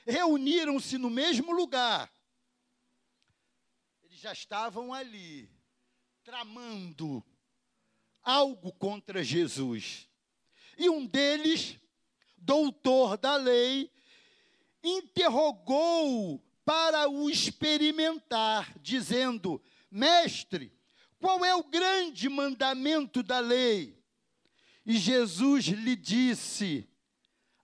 reuniram-se 0.04 0.98
no 0.98 1.08
mesmo 1.08 1.52
lugar 1.52 2.12
já 4.22 4.32
estavam 4.32 4.94
ali, 4.94 5.50
tramando 6.22 7.24
algo 8.22 8.72
contra 8.74 9.24
Jesus. 9.24 10.08
E 10.78 10.88
um 10.88 11.04
deles, 11.04 11.76
doutor 12.38 13.16
da 13.16 13.34
lei, 13.34 13.90
interrogou 14.80 16.40
para 16.64 17.08
o 17.08 17.28
experimentar, 17.28 18.72
dizendo: 18.78 19.60
Mestre, 19.90 20.72
qual 21.18 21.44
é 21.44 21.56
o 21.56 21.64
grande 21.64 22.28
mandamento 22.28 23.24
da 23.24 23.40
lei? 23.40 24.00
E 24.86 24.98
Jesus 24.98 25.64
lhe 25.64 25.96
disse: 25.96 26.88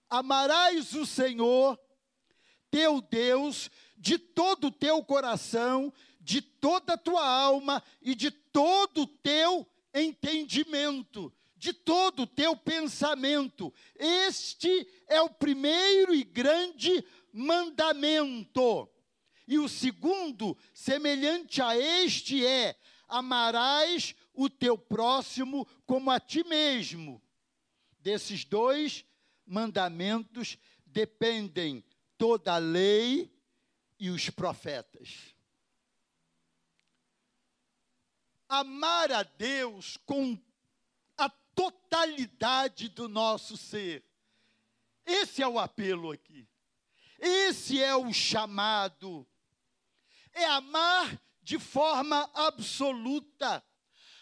Amarás 0.09 0.93
o 0.93 1.05
Senhor, 1.05 1.79
teu 2.69 2.99
Deus, 2.99 3.71
de 3.97 4.17
todo 4.17 4.67
o 4.67 4.71
teu 4.71 5.01
coração, 5.01 5.93
de 6.19 6.41
toda 6.41 6.93
a 6.93 6.97
tua 6.97 7.25
alma 7.25 7.81
e 8.01 8.13
de 8.13 8.29
todo 8.29 9.03
o 9.03 9.07
teu 9.07 9.67
entendimento, 9.93 11.33
de 11.55 11.73
todo 11.73 12.23
o 12.23 12.27
teu 12.27 12.55
pensamento. 12.55 13.73
Este 13.95 14.87
é 15.07 15.21
o 15.21 15.29
primeiro 15.29 16.13
e 16.13 16.23
grande 16.23 17.03
mandamento. 17.31 18.89
E 19.47 19.57
o 19.57 19.67
segundo, 19.67 20.57
semelhante 20.73 21.61
a 21.61 21.75
este, 21.77 22.45
é: 22.45 22.77
amarás 23.07 24.15
o 24.33 24.49
teu 24.49 24.77
próximo 24.77 25.67
como 25.85 26.11
a 26.11 26.19
ti 26.19 26.43
mesmo. 26.43 27.21
Desses 27.99 28.45
dois 28.45 29.03
mandamentos 29.45 30.57
dependem 30.85 31.83
toda 32.17 32.53
a 32.53 32.57
lei 32.57 33.33
e 33.99 34.09
os 34.09 34.29
profetas. 34.29 35.35
Amar 38.49 39.11
a 39.11 39.21
Deus 39.21 39.95
com 40.07 40.35
a 41.15 41.29
totalidade 41.29 42.89
do 42.89 43.07
nosso 43.07 43.55
ser. 43.55 44.03
Esse 45.05 45.43
é 45.43 45.47
o 45.47 45.59
apelo 45.59 46.11
aqui. 46.11 46.49
Esse 47.19 47.81
é 47.81 47.95
o 47.95 48.11
chamado. 48.11 49.27
É 50.33 50.45
amar 50.45 51.21
de 51.43 51.59
forma 51.59 52.29
absoluta, 52.33 53.63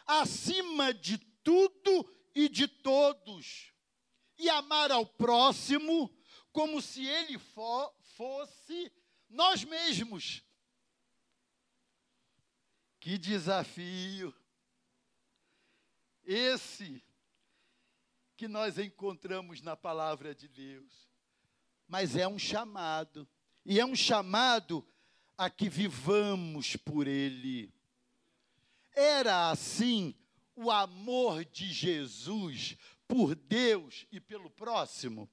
acima 0.05 0.93
de 0.93 1.17
tudo 1.17 2.09
e 2.35 2.49
de 2.49 2.67
todos. 2.67 3.71
E 4.37 4.49
amar 4.49 4.91
ao 4.91 5.05
próximo 5.05 6.13
como 6.51 6.81
se 6.81 7.05
ele 7.05 7.37
fosse 7.37 8.91
nós 9.29 9.63
mesmos. 9.63 10.43
Que 13.07 13.17
desafio! 13.17 14.35
Esse 16.25 17.01
que 18.35 18.49
nós 18.49 18.77
encontramos 18.77 19.61
na 19.61 19.77
palavra 19.77 20.35
de 20.35 20.49
Deus. 20.49 21.07
Mas 21.87 22.17
é 22.17 22.27
um 22.27 22.37
chamado, 22.37 23.25
e 23.65 23.79
é 23.79 23.85
um 23.85 23.95
chamado 23.95 24.85
a 25.37 25.49
que 25.49 25.69
vivamos 25.69 26.75
por 26.75 27.07
Ele. 27.07 27.73
Era 28.93 29.51
assim 29.51 30.13
o 30.53 30.69
amor 30.69 31.45
de 31.45 31.71
Jesus 31.71 32.75
por 33.07 33.35
Deus 33.35 34.05
e 34.11 34.19
pelo 34.19 34.49
próximo? 34.49 35.31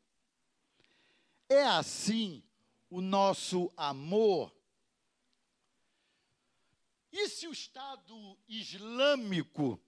É 1.48 1.64
assim 1.64 2.40
o 2.88 3.00
nosso 3.00 3.68
amor? 3.76 4.54
E 7.16 7.29
se 7.29 7.46
o 7.46 7.53
Estado 7.53 8.37
Islâmico 8.48 9.81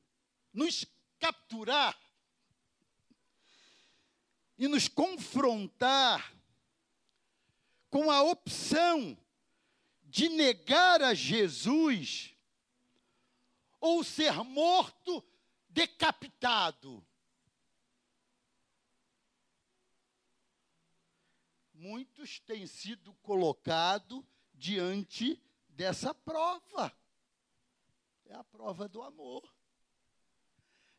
nos 0.53 0.87
capturar 1.19 2.01
e 4.57 4.69
nos 4.69 4.87
confrontar 4.87 6.33
com 7.91 8.13
a 8.13 8.23
opção 8.23 9.19
de 10.05 10.29
negar 10.29 11.03
a 11.03 11.15
Jesus 11.15 12.33
ou 13.81 14.05
ser 14.05 14.33
morto 14.45 15.21
decapitado? 15.69 17.05
muitos 21.75 22.39
têm 22.41 22.67
sido 22.67 23.13
colocados 23.15 24.25
diante 24.55 25.41
dessa 25.69 26.15
prova. 26.15 26.93
É 28.29 28.35
a 28.35 28.43
prova 28.43 28.89
do 28.89 29.03
amor. 29.03 29.43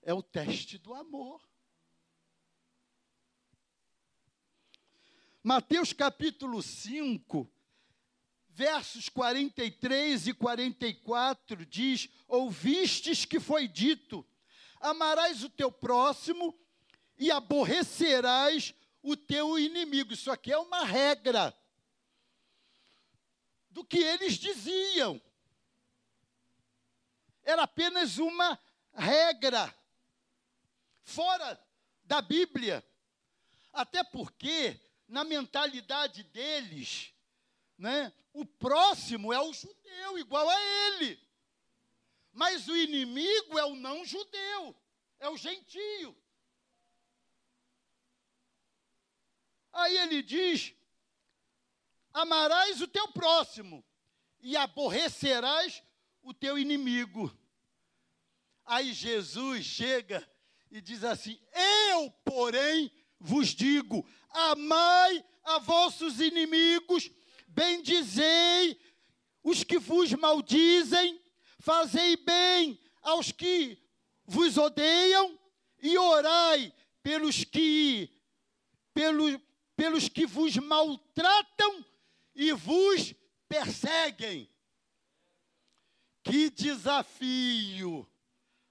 É 0.01 0.13
o 0.13 0.23
teste 0.23 0.77
do 0.77 0.93
amor. 0.93 1.41
Mateus 5.43 5.91
capítulo 5.91 6.61
5, 6.61 7.49
versos 8.49 9.09
43 9.09 10.27
e 10.27 10.33
44 10.33 11.65
diz: 11.65 12.09
Ouvistes 12.29 13.25
que 13.25 13.41
foi 13.41 13.67
dito: 13.67 14.25
Amarás 14.79 15.43
o 15.43 15.49
teu 15.49 15.71
próximo 15.71 16.57
e 17.17 17.29
aborrecerás 17.29 18.73
o 19.01 19.17
teu 19.17 19.59
inimigo. 19.59 20.13
Isso 20.13 20.31
aqui 20.31 20.51
é 20.51 20.57
uma 20.57 20.85
regra 20.85 21.53
do 23.69 23.83
que 23.83 23.97
eles 23.97 24.35
diziam. 24.35 25.21
Era 27.47 27.63
apenas 27.63 28.17
uma 28.17 28.59
regra 28.93 29.73
fora 31.01 31.57
da 32.03 32.21
Bíblia. 32.21 32.85
Até 33.71 34.03
porque, 34.03 34.77
na 35.07 35.23
mentalidade 35.23 36.23
deles, 36.23 37.13
né, 37.77 38.11
o 38.33 38.45
próximo 38.45 39.31
é 39.31 39.39
o 39.39 39.53
judeu, 39.53 40.19
igual 40.19 40.49
a 40.49 40.61
ele. 40.61 41.17
Mas 42.33 42.67
o 42.67 42.75
inimigo 42.75 43.57
é 43.57 43.63
o 43.63 43.77
não 43.77 44.03
judeu, 44.03 44.75
é 45.17 45.29
o 45.29 45.37
gentio. 45.37 46.21
Aí 49.71 49.97
ele 49.99 50.21
diz: 50.21 50.73
amarás 52.11 52.81
o 52.81 52.89
teu 52.89 53.07
próximo 53.13 53.81
e 54.41 54.57
aborrecerás 54.57 55.81
o 56.27 56.33
teu 56.33 56.59
inimigo. 56.59 57.33
Aí 58.65 58.91
Jesus 58.91 59.65
chega 59.65 60.27
e 60.69 60.81
diz 60.81 61.05
assim: 61.05 61.39
Eu, 61.89 62.11
porém, 62.25 62.91
vos 63.17 63.55
digo: 63.55 64.05
amai 64.29 65.23
a 65.41 65.57
vossos 65.57 66.19
inimigos, 66.19 67.09
bendizei 67.47 68.77
os 69.41 69.63
que 69.63 69.79
vos 69.79 70.11
maldizem, 70.11 71.17
fazei 71.59 72.17
bem 72.17 72.77
aos 73.01 73.31
que 73.31 73.81
vos 74.25 74.57
odeiam 74.57 75.39
e 75.81 75.97
orai 75.97 76.73
pelos 77.01 77.45
que 77.45 78.11
pelos 78.93 79.39
pelos 79.77 80.09
que 80.09 80.25
vos 80.25 80.57
maltratam 80.57 81.85
e 82.35 82.51
vos 82.51 83.13
perseguem. 83.47 84.49
Que 86.29 86.49
desafio, 86.49 88.05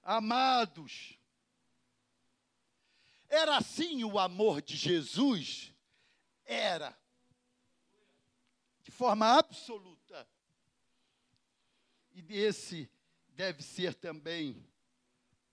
amados. 0.03 1.17
Era 3.27 3.57
assim 3.57 4.03
o 4.03 4.19
amor 4.19 4.61
de 4.61 4.75
Jesus? 4.75 5.73
Era. 6.45 6.95
De 8.83 8.91
forma 8.91 9.39
absoluta. 9.39 10.29
E 12.13 12.23
esse 12.29 12.87
deve 13.29 13.63
ser 13.63 13.95
também 13.95 14.63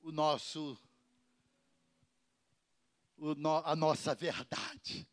o 0.03 0.13
nosso 0.13 0.79
o 3.17 3.35
no, 3.35 3.57
a 3.65 3.75
nossa 3.75 4.15
verdade. 4.15 5.09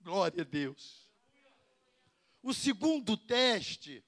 Glória 0.00 0.42
a 0.42 0.44
Deus. 0.44 1.08
O 2.42 2.52
segundo 2.52 3.16
teste 3.16 4.04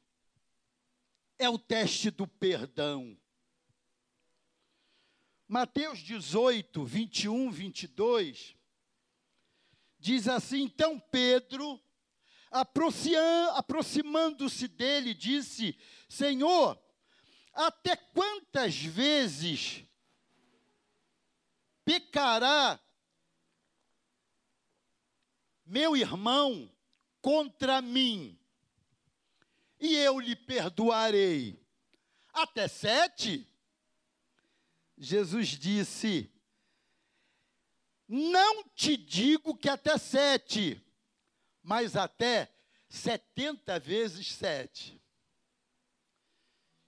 é 1.43 1.49
o 1.49 1.59
teste 1.59 2.11
do 2.11 2.27
perdão. 2.27 3.19
Mateus 5.49 5.99
18, 5.99 6.85
21, 6.85 7.51
22, 7.51 8.57
diz 9.99 10.29
assim: 10.29 10.63
Então 10.63 10.99
Pedro, 10.99 11.83
aproximando-se 13.55 14.69
dele, 14.69 15.13
disse: 15.15 15.79
Senhor, 16.09 16.81
até 17.53 17.97
quantas 17.97 18.77
vezes 18.77 19.85
pecará 21.85 22.81
meu 25.65 25.97
irmão 25.97 26.71
contra 27.21 27.83
mim, 27.83 28.39
e 29.83 29.97
eu 29.97 30.19
lhe 30.19 30.37
perdoarei. 30.37 31.61
Até 32.33 32.69
sete? 32.69 33.47
Jesus 34.97 35.49
disse: 35.49 36.33
Não 38.09 38.65
te 38.69 38.97
digo 38.97 39.55
que 39.57 39.69
até 39.69 39.99
sete, 39.99 40.81
mas 41.63 41.97
até 41.97 42.51
setenta 42.89 43.79
vezes 43.79 44.33
sete. 44.33 44.99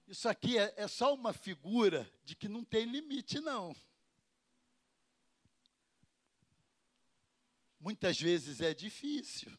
Isso 0.06 0.28
aqui 0.28 0.56
é, 0.56 0.72
é 0.76 0.86
só 0.86 1.12
uma 1.12 1.32
figura 1.32 2.10
de 2.24 2.36
que 2.36 2.48
não 2.48 2.64
tem 2.64 2.84
limite, 2.84 3.40
não. 3.40 3.74
muitas 7.84 8.18
vezes 8.18 8.62
é 8.62 8.72
difícil. 8.72 9.52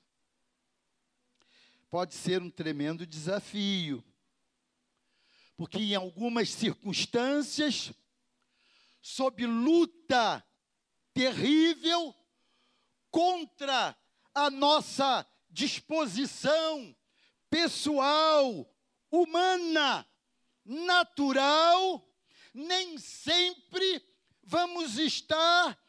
Pode 1.89 2.13
ser 2.13 2.41
um 2.41 2.49
tremendo 2.49 3.05
desafio. 3.05 4.03
Porque 5.55 5.77
em 5.77 5.95
algumas 5.95 6.49
circunstâncias, 6.49 7.93
sob 9.01 9.45
luta 9.45 10.45
terrível 11.13 12.13
contra 13.09 13.97
a 14.33 14.49
nossa 14.49 15.25
disposição 15.49 16.93
pessoal, 17.49 18.69
humana, 19.09 20.05
natural, 20.65 22.05
nem 22.53 22.97
sempre 22.97 24.03
vamos 24.43 24.97
estar 24.97 25.79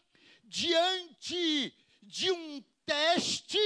diante 0.44 1.74
de 2.02 2.30
um 2.30 2.62
teste 2.84 3.58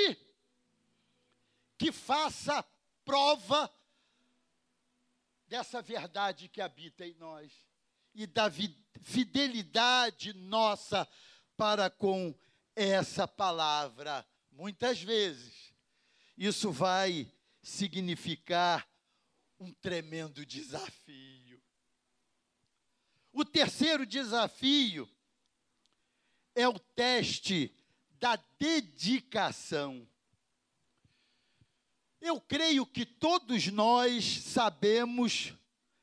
que 1.81 1.91
faça 1.91 2.63
prova 3.07 3.75
dessa 5.47 5.81
verdade 5.81 6.47
que 6.47 6.61
habita 6.61 7.07
em 7.07 7.15
nós 7.15 7.51
e 8.15 8.27
da 8.27 8.53
fidelidade 9.01 10.35
nossa 10.35 11.09
para 11.57 11.89
com 11.89 12.39
essa 12.77 13.27
palavra. 13.27 14.29
Muitas 14.51 15.01
vezes, 15.01 15.73
isso 16.37 16.71
vai 16.71 17.33
significar 17.63 18.87
um 19.59 19.73
tremendo 19.73 20.45
desafio. 20.45 21.63
O 23.33 23.43
terceiro 23.43 24.05
desafio 24.05 25.09
é 26.55 26.69
o 26.69 26.79
teste 26.79 27.75
da 28.19 28.37
dedicação. 28.59 30.07
Eu 32.21 32.39
creio 32.39 32.85
que 32.85 33.07
todos 33.07 33.69
nós 33.69 34.25
sabemos, 34.25 35.55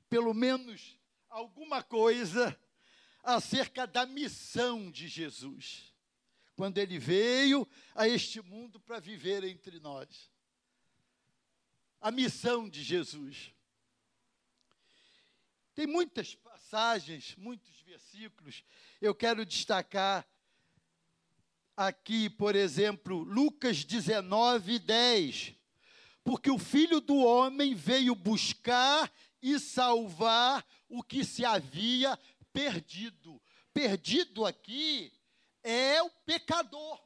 pelo 0.10 0.34
menos 0.34 0.97
alguma 1.30 1.84
coisa, 1.84 2.60
acerca 3.21 3.86
da 3.86 4.06
missão 4.06 4.89
de 4.89 5.08
Jesus, 5.08 5.93
quando 6.56 6.80
ele 6.80 6.97
veio 6.97 7.67
a 7.93 8.08
este 8.08 8.41
mundo 8.41 8.80
para 8.80 8.99
viver 8.99 9.43
entre 9.43 9.80
nós. 9.80 10.32
A 12.01 12.10
missão 12.10 12.67
de 12.67 12.82
Jesus. 12.84 13.53
Tem 15.75 15.86
muitas 15.86 16.34
passagens, 16.34 17.36
muitos 17.36 17.80
versículos. 17.82 18.63
Eu 18.99 19.13
quero 19.13 19.45
destacar 19.45 20.27
aqui, 21.75 22.27
por 22.27 22.56
exemplo, 22.56 23.19
Lucas 23.19 23.84
19, 23.84 24.80
10. 24.80 25.58
Porque 26.27 26.51
o 26.51 26.59
filho 26.59 26.99
do 26.99 27.15
homem 27.19 27.73
veio 27.73 28.13
buscar 28.13 29.09
e 29.41 29.57
salvar 29.57 30.67
o 30.89 31.01
que 31.01 31.23
se 31.23 31.45
havia 31.45 32.19
perdido. 32.51 33.41
Perdido 33.73 34.45
aqui 34.45 35.09
é 35.63 36.03
o 36.03 36.09
pecador. 36.25 37.01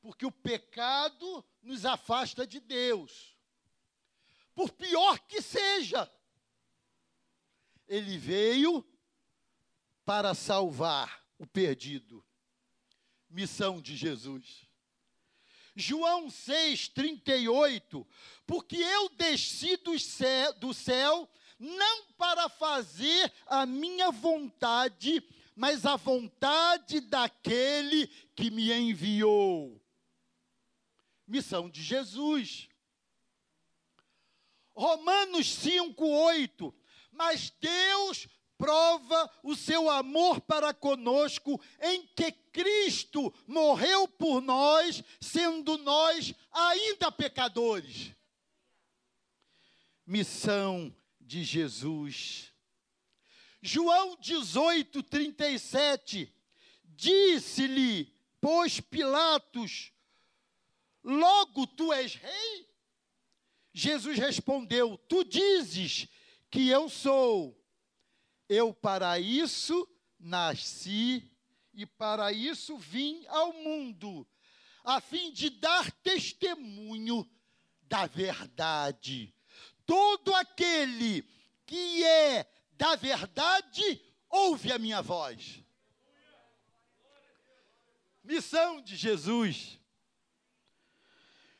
Porque 0.00 0.26
o 0.26 0.32
pecado 0.32 1.44
nos 1.62 1.86
afasta 1.86 2.44
de 2.44 2.58
Deus. 2.58 3.38
Por 4.52 4.72
pior 4.72 5.20
que 5.20 5.40
seja, 5.40 6.12
ele 7.86 8.18
veio 8.18 8.84
para 10.04 10.34
salvar 10.34 11.24
o 11.38 11.46
perdido. 11.46 12.26
Missão 13.30 13.80
de 13.80 13.96
Jesus. 13.96 14.63
João 15.74 16.30
6, 16.30 16.88
38. 16.88 18.06
Porque 18.46 18.76
eu 18.76 19.08
desci 19.10 19.76
do 19.78 19.98
céu, 19.98 20.52
do 20.54 20.72
céu 20.74 21.28
não 21.58 22.04
para 22.18 22.48
fazer 22.48 23.32
a 23.46 23.64
minha 23.64 24.10
vontade, 24.10 25.22
mas 25.56 25.86
a 25.86 25.96
vontade 25.96 27.00
daquele 27.00 28.06
que 28.34 28.50
me 28.50 28.72
enviou. 28.72 29.80
Missão 31.26 31.70
de 31.70 31.82
Jesus. 31.82 32.68
Romanos 34.74 35.54
5, 35.54 36.04
8. 36.04 36.74
Mas 37.10 37.50
Deus 37.60 38.28
prova 38.56 39.30
o 39.42 39.54
seu 39.54 39.90
amor 39.90 40.40
para 40.40 40.72
conosco 40.72 41.60
em 41.80 42.06
que 42.14 42.32
Cristo 42.32 43.34
morreu 43.46 44.06
por 44.06 44.40
nós, 44.40 45.02
sendo 45.20 45.76
nós 45.78 46.34
ainda 46.52 47.10
pecadores. 47.10 48.12
Missão 50.06 50.94
de 51.20 51.42
Jesus. 51.42 52.52
João 53.62 54.16
18, 54.20 55.02
37, 55.02 56.32
disse-lhe, 56.84 58.12
pois 58.40 58.78
Pilatos, 58.78 59.90
logo 61.02 61.66
tu 61.66 61.92
és 61.92 62.14
rei? 62.14 62.68
Jesus 63.72 64.18
respondeu: 64.18 64.96
Tu 65.08 65.24
dizes 65.24 66.06
que 66.50 66.68
eu 66.68 66.88
sou. 66.88 67.60
Eu 68.48 68.72
para 68.74 69.18
isso 69.18 69.88
nasci 70.18 71.30
e 71.72 71.84
para 71.86 72.32
isso 72.32 72.76
vim 72.78 73.24
ao 73.26 73.52
mundo, 73.52 74.26
a 74.84 75.00
fim 75.00 75.32
de 75.32 75.50
dar 75.50 75.90
testemunho 75.90 77.28
da 77.82 78.06
verdade. 78.06 79.34
Todo 79.86 80.34
aquele 80.34 81.22
que 81.66 82.04
é 82.04 82.50
da 82.72 82.96
verdade, 82.96 84.02
ouve 84.28 84.72
a 84.72 84.78
minha 84.78 85.00
voz. 85.02 85.62
Missão 88.22 88.80
de 88.80 88.96
Jesus. 88.96 89.78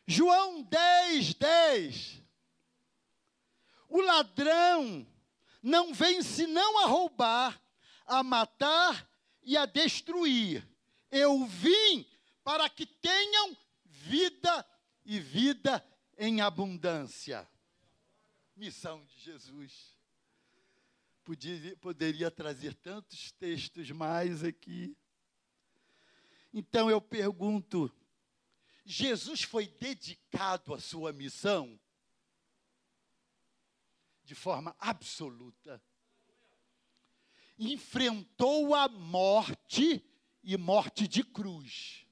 João 0.06 0.62
10, 0.62 1.34
10. 1.34 2.22
O 3.88 4.00
ladrão 4.00 5.06
não 5.64 5.94
vem 5.94 6.22
senão 6.22 6.84
a 6.84 6.86
roubar, 6.86 7.58
a 8.04 8.22
matar 8.22 9.10
e 9.42 9.56
a 9.56 9.64
destruir. 9.64 10.62
Eu 11.10 11.46
vim 11.46 12.06
para 12.44 12.68
que 12.68 12.84
tenham 12.84 13.56
vida 13.86 14.66
e 15.06 15.18
vida 15.18 15.82
em 16.18 16.42
abundância. 16.42 17.48
Missão 18.54 19.06
de 19.06 19.18
Jesus. 19.18 19.96
Podia, 21.24 21.74
poderia 21.78 22.30
trazer 22.30 22.74
tantos 22.74 23.32
textos 23.32 23.90
mais 23.90 24.44
aqui. 24.44 24.94
Então 26.52 26.90
eu 26.90 27.00
pergunto: 27.00 27.90
Jesus 28.84 29.42
foi 29.42 29.66
dedicado 29.66 30.74
à 30.74 30.78
sua 30.78 31.10
missão? 31.10 31.80
De 34.24 34.34
forma 34.34 34.74
absoluta. 34.78 35.82
Enfrentou 37.58 38.74
a 38.74 38.88
morte 38.88 40.04
e 40.42 40.56
morte 40.56 41.06
de 41.06 41.22
cruz. 41.22 42.06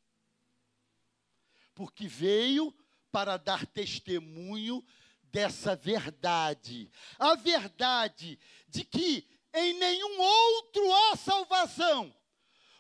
Porque 1.75 2.07
veio 2.07 2.72
para 3.11 3.37
dar 3.37 3.66
testemunho 3.66 4.85
dessa 5.25 5.75
verdade. 5.75 6.90
A 7.18 7.35
verdade 7.35 8.38
de 8.68 8.85
que 8.85 9.27
em 9.55 9.72
nenhum 9.75 10.20
outro 10.20 10.94
há 10.94 11.16
salvação, 11.16 12.14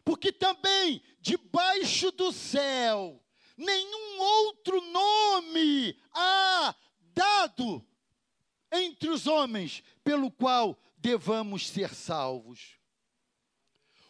porque 0.04 0.30
também 0.30 1.02
debaixo 1.20 2.10
do 2.12 2.32
céu 2.32 3.22
nenhum 3.56 4.20
outro 4.20 4.80
nome 4.80 5.98
há 6.12 6.74
dado 7.14 7.86
entre 8.72 9.10
os 9.10 9.26
homens 9.26 9.84
pelo 10.02 10.30
qual 10.30 10.80
devamos 10.96 11.68
ser 11.68 11.94
salvos. 11.94 12.78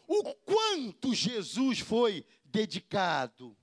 O 0.06 0.34
quanto 0.34 1.14
Jesus 1.14 1.80
foi 1.80 2.24
dedicado 2.44 3.56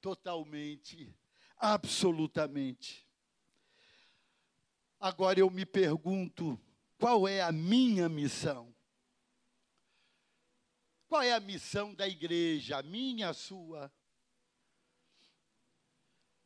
totalmente 0.00 1.14
absolutamente. 1.56 3.06
Agora 4.98 5.40
eu 5.40 5.50
me 5.50 5.66
pergunto, 5.66 6.58
qual 6.98 7.28
é 7.28 7.40
a 7.40 7.52
minha 7.52 8.08
missão? 8.08 8.74
Qual 11.08 11.22
é 11.22 11.32
a 11.32 11.40
missão 11.40 11.94
da 11.94 12.06
igreja, 12.06 12.78
a 12.78 12.82
minha, 12.82 13.30
a 13.30 13.34
sua? 13.34 13.92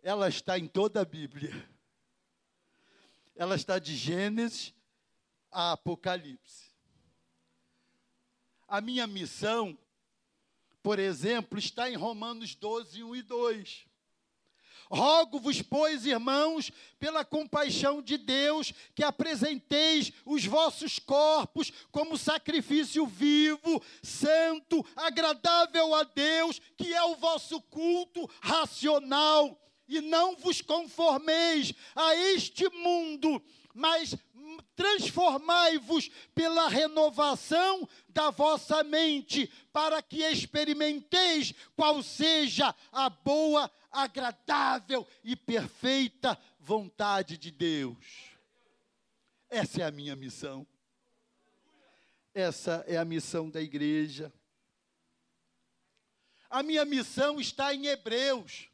Ela 0.03 0.29
está 0.29 0.59
em 0.59 0.67
toda 0.67 1.01
a 1.01 1.05
Bíblia. 1.05 1.53
Ela 3.37 3.57
está 3.57 3.79
de 3.79 3.97
Gênesis 3.97 4.73
a 5.51 5.73
Apocalipse. 5.73 6.73
A 8.67 8.81
minha 8.81 9.07
missão, 9.07 9.77
por 10.83 10.99
exemplo, 10.99 11.59
está 11.59 11.91
em 11.91 11.97
Romanos 11.97 12.55
12, 12.55 13.03
1 13.03 13.17
e 13.17 13.23
2. 13.23 13.87
Rogo-vos, 14.91 15.63
pois, 15.63 16.05
irmãos, 16.05 16.71
pela 16.99 17.25
compaixão 17.25 18.03
de 18.03 18.19
Deus, 18.19 18.73
que 18.95 19.03
apresenteis 19.03 20.13
os 20.25 20.45
vossos 20.45 20.99
corpos 20.99 21.73
como 21.91 22.19
sacrifício 22.19 23.07
vivo, 23.07 23.83
santo, 24.03 24.85
agradável 24.95 25.95
a 25.95 26.05
Deus, 26.05 26.61
que 26.77 26.93
é 26.93 27.03
o 27.05 27.17
vosso 27.17 27.61
culto 27.63 28.29
racional. 28.41 29.59
E 29.87 30.01
não 30.01 30.37
vos 30.37 30.61
conformeis 30.61 31.73
a 31.95 32.15
este 32.15 32.69
mundo, 32.71 33.43
mas 33.75 34.15
transformai-vos 34.77 36.11
pela 36.35 36.69
renovação 36.69 37.89
da 38.09 38.31
vossa 38.31 38.83
mente, 38.83 39.51
para 39.73 40.03
que 40.03 40.23
experimenteis 40.23 41.55
qual 41.77 42.03
seja 42.03 42.75
a 42.93 43.09
boa, 43.09 43.71
agradável 43.91 45.07
e 45.23 45.37
perfeita 45.37 46.39
vontade 46.59 47.39
de 47.39 47.51
Deus. 47.51 48.35
Essa 49.49 49.83
é 49.83 49.85
a 49.85 49.91
minha 49.91 50.17
missão. 50.17 50.67
Essa 52.35 52.85
é 52.89 52.97
a 52.97 53.05
missão 53.05 53.49
da 53.49 53.63
igreja. 53.63 54.33
A 56.51 56.63
minha 56.63 56.85
missão 56.85 57.41
está 57.41 57.73
em 57.73 57.87
Hebreus, 57.87 58.69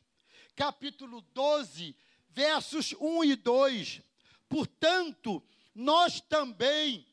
capítulo 0.54 1.20
12, 1.32 1.96
versos 2.30 2.94
1 3.00 3.24
e 3.24 3.36
2. 3.36 4.02
Portanto, 4.48 5.42
nós 5.74 6.20
também, 6.20 7.06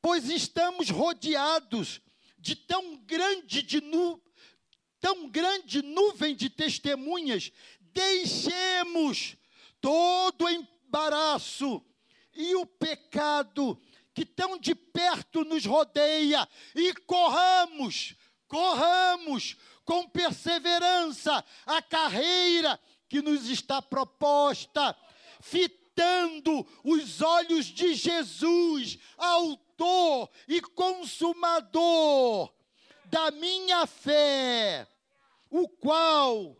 pois 0.00 0.28
estamos 0.28 0.90
rodeados 0.90 2.00
de 2.38 2.56
tão 2.56 2.96
grande, 2.98 3.62
de 3.62 3.80
nu, 3.80 4.22
tão 5.00 5.28
grande 5.28 5.82
nuvem 5.82 6.34
de 6.34 6.48
testemunhas, 6.48 7.52
deixemos 7.80 9.36
todo 9.80 10.44
o 10.44 10.48
embaraço 10.48 11.84
e 12.34 12.54
o 12.54 12.64
pecado 12.64 13.80
que 14.14 14.24
tão 14.24 14.58
de 14.58 14.74
perto 14.74 15.44
nos 15.44 15.64
rodeia 15.64 16.48
e 16.74 16.92
corramos, 16.94 18.14
corramos 18.48 19.56
com 19.88 20.06
perseverança 20.06 21.42
a 21.64 21.80
carreira 21.80 22.78
que 23.08 23.22
nos 23.22 23.48
está 23.48 23.80
proposta, 23.80 24.94
fitando 25.40 26.66
os 26.84 27.22
olhos 27.22 27.64
de 27.64 27.94
Jesus, 27.94 28.98
autor 29.16 30.28
e 30.46 30.60
consumador 30.60 32.52
da 33.06 33.30
minha 33.30 33.86
fé, 33.86 34.86
o 35.48 35.66
qual, 35.66 36.54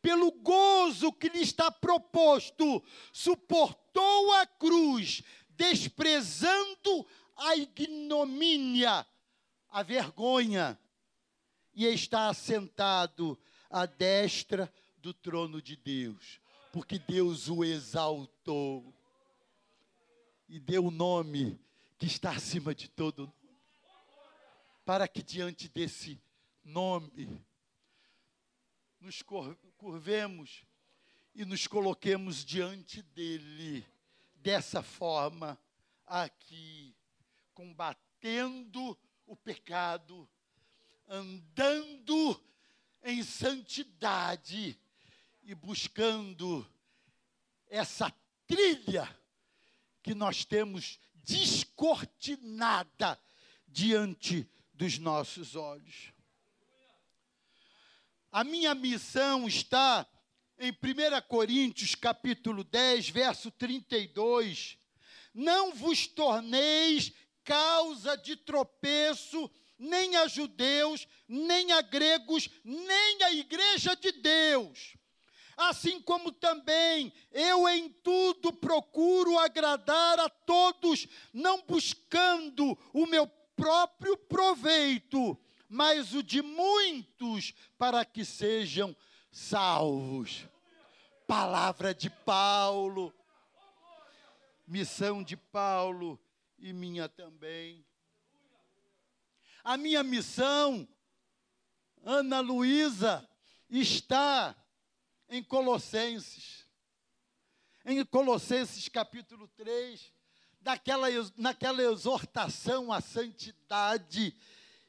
pelo 0.00 0.32
gozo 0.32 1.12
que 1.12 1.28
lhe 1.28 1.42
está 1.42 1.70
proposto, 1.70 2.82
suportou 3.12 4.32
a 4.32 4.46
cruz, 4.46 5.22
desprezando 5.50 7.06
a 7.36 7.56
ignomínia, 7.56 9.06
a 9.68 9.82
vergonha, 9.82 10.80
e 11.78 11.86
está 11.86 12.28
assentado 12.28 13.38
à 13.70 13.86
destra 13.86 14.68
do 14.96 15.14
trono 15.14 15.62
de 15.62 15.76
Deus, 15.76 16.40
porque 16.72 16.98
Deus 16.98 17.48
o 17.48 17.62
exaltou 17.62 18.92
e 20.48 20.58
deu 20.58 20.86
o 20.86 20.90
nome 20.90 21.56
que 21.96 22.06
está 22.06 22.32
acima 22.32 22.74
de 22.74 22.88
todo 22.88 23.26
nome, 23.28 23.32
para 24.84 25.06
que 25.06 25.22
diante 25.22 25.68
desse 25.68 26.20
nome 26.64 27.40
nos 29.00 29.22
curvemos 29.76 30.64
e 31.32 31.44
nos 31.44 31.68
coloquemos 31.68 32.44
diante 32.44 33.02
dele 33.02 33.86
dessa 34.34 34.82
forma 34.82 35.56
aqui, 36.04 36.92
combatendo 37.54 38.98
o 39.28 39.36
pecado, 39.36 40.28
andando 41.08 42.40
em 43.02 43.22
santidade 43.22 44.78
e 45.42 45.54
buscando 45.54 46.66
essa 47.66 48.12
trilha 48.46 49.08
que 50.02 50.14
nós 50.14 50.44
temos 50.44 50.98
descortinada 51.14 53.18
diante 53.66 54.46
dos 54.74 54.98
nossos 54.98 55.56
olhos. 55.56 56.12
A 58.30 58.44
minha 58.44 58.74
missão 58.74 59.48
está 59.48 60.06
em 60.58 60.70
1 60.70 60.74
Coríntios 61.28 61.94
capítulo 61.94 62.62
10, 62.64 63.08
verso 63.08 63.50
32, 63.50 64.76
não 65.32 65.74
vos 65.74 66.06
torneis 66.06 67.12
causa 67.44 68.16
de 68.16 68.36
tropeço 68.36 69.50
nem 69.78 70.16
a 70.16 70.26
judeus, 70.26 71.06
nem 71.28 71.72
a 71.72 71.80
gregos, 71.80 72.48
nem 72.64 73.22
a 73.22 73.32
igreja 73.32 73.94
de 73.94 74.12
Deus. 74.12 74.96
Assim 75.56 76.00
como 76.00 76.30
também 76.30 77.12
eu 77.32 77.68
em 77.68 77.88
tudo 77.88 78.52
procuro 78.52 79.38
agradar 79.38 80.20
a 80.20 80.28
todos, 80.28 81.06
não 81.32 81.62
buscando 81.62 82.78
o 82.92 83.06
meu 83.06 83.26
próprio 83.56 84.16
proveito, 84.16 85.36
mas 85.68 86.14
o 86.14 86.22
de 86.22 86.40
muitos, 86.42 87.52
para 87.76 88.04
que 88.04 88.24
sejam 88.24 88.96
salvos. 89.32 90.46
Palavra 91.26 91.92
de 91.92 92.08
Paulo, 92.08 93.12
missão 94.66 95.22
de 95.22 95.36
Paulo 95.36 96.18
e 96.58 96.72
minha 96.72 97.08
também. 97.08 97.84
A 99.68 99.76
minha 99.76 100.02
missão, 100.02 100.88
Ana 102.02 102.40
Luísa, 102.40 103.28
está 103.68 104.56
em 105.28 105.44
Colossenses. 105.44 106.66
Em 107.84 108.02
Colossenses 108.02 108.88
capítulo 108.88 109.46
3, 109.48 110.10
naquela, 110.62 111.08
naquela 111.36 111.82
exortação 111.82 112.90
à 112.90 113.02
santidade 113.02 114.34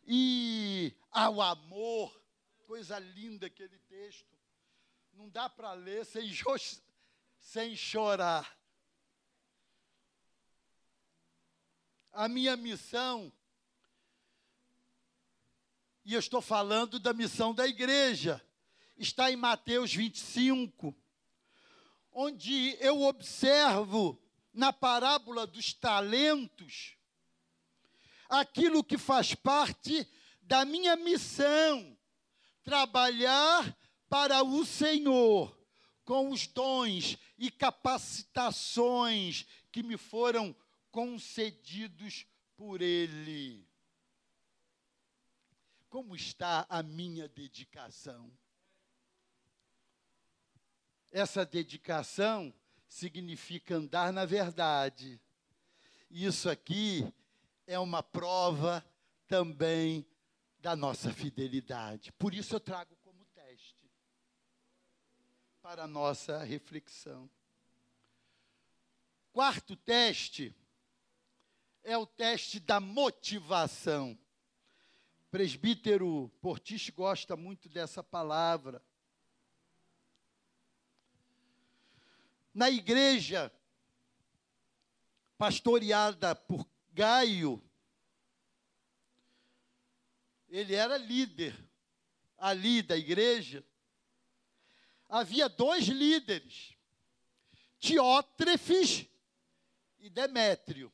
e 0.08 0.96
ao 1.12 1.42
amor 1.42 2.18
coisa 2.66 2.98
linda 3.00 3.48
aquele 3.48 3.80
texto. 3.80 4.34
Não 5.12 5.28
dá 5.30 5.50
para 5.50 5.74
ler 5.74 6.06
sem, 6.06 6.32
sem 7.38 7.76
chorar. 7.76 8.58
A 12.14 12.30
minha 12.30 12.56
missão, 12.56 13.30
e 16.10 16.14
eu 16.16 16.20
estou 16.20 16.42
falando 16.42 17.00
da 17.00 17.14
missão 17.14 17.54
da 17.54 17.68
igreja, 17.68 18.44
está 18.98 19.32
em 19.32 19.36
Mateus 19.36 19.94
25, 19.94 20.96
onde 22.12 22.76
eu 22.80 23.04
observo 23.04 24.20
na 24.52 24.74
parábola 24.74 25.46
dos 25.46 25.72
talentos 25.72 26.96
aquilo 28.28 28.84
que 28.84 28.98
faz 28.98 29.36
parte 29.36 30.08
da 30.42 30.66
minha 30.66 30.96
missão 30.96 31.96
trabalhar 32.64 33.78
para 34.10 34.44
o 34.44 34.66
Senhor 34.66 35.56
com 36.04 36.32
os 36.32 36.48
dons 36.48 37.20
e 37.38 37.52
capacitações 37.52 39.46
que 39.72 39.84
me 39.84 39.96
foram 39.96 40.56
concedidos 40.90 42.26
por 42.58 42.82
Ele. 42.82 43.69
Como 45.90 46.16
está 46.16 46.68
a 46.70 46.84
minha 46.84 47.28
dedicação? 47.28 48.32
Essa 51.12 51.44
dedicação 51.44 52.54
significa 52.88 53.76
andar 53.76 54.14
na 54.14 54.24
verdade. 54.24 55.20
Isso 56.10 56.50
aqui 56.50 57.12
é 57.66 57.80
uma 57.80 58.04
prova 58.04 58.86
também 59.28 60.06
da 60.60 60.76
nossa 60.76 61.12
fidelidade. 61.12 62.12
Por 62.14 62.34
isso 62.34 62.56
eu 62.56 62.60
trago 62.60 62.96
como 62.98 63.26
teste 63.26 63.90
para 65.62 65.84
a 65.84 65.88
nossa 65.88 66.44
reflexão. 66.44 67.30
Quarto 69.32 69.76
teste 69.76 70.56
é 71.84 71.98
o 71.98 72.06
teste 72.06 72.60
da 72.60 72.80
motivação. 72.80 74.18
Presbítero 75.32 76.32
Portis 76.42 76.90
gosta 76.90 77.38
muito 77.38 77.70
dessa 77.70 78.04
palavra. 78.04 78.84
Na 82.52 82.70
igreja 82.70 83.54
pastoreada 85.38 86.34
por 86.34 86.68
Gaio, 86.92 87.64
ele 90.50 90.74
era 90.74 90.98
líder 90.98 91.56
ali 92.36 92.82
da 92.82 92.98
igreja. 92.98 93.64
Havia 95.08 95.48
dois 95.48 95.86
líderes, 95.86 96.76
Diótrefes 97.80 99.08
e 100.00 100.10
Demétrio. 100.10 100.92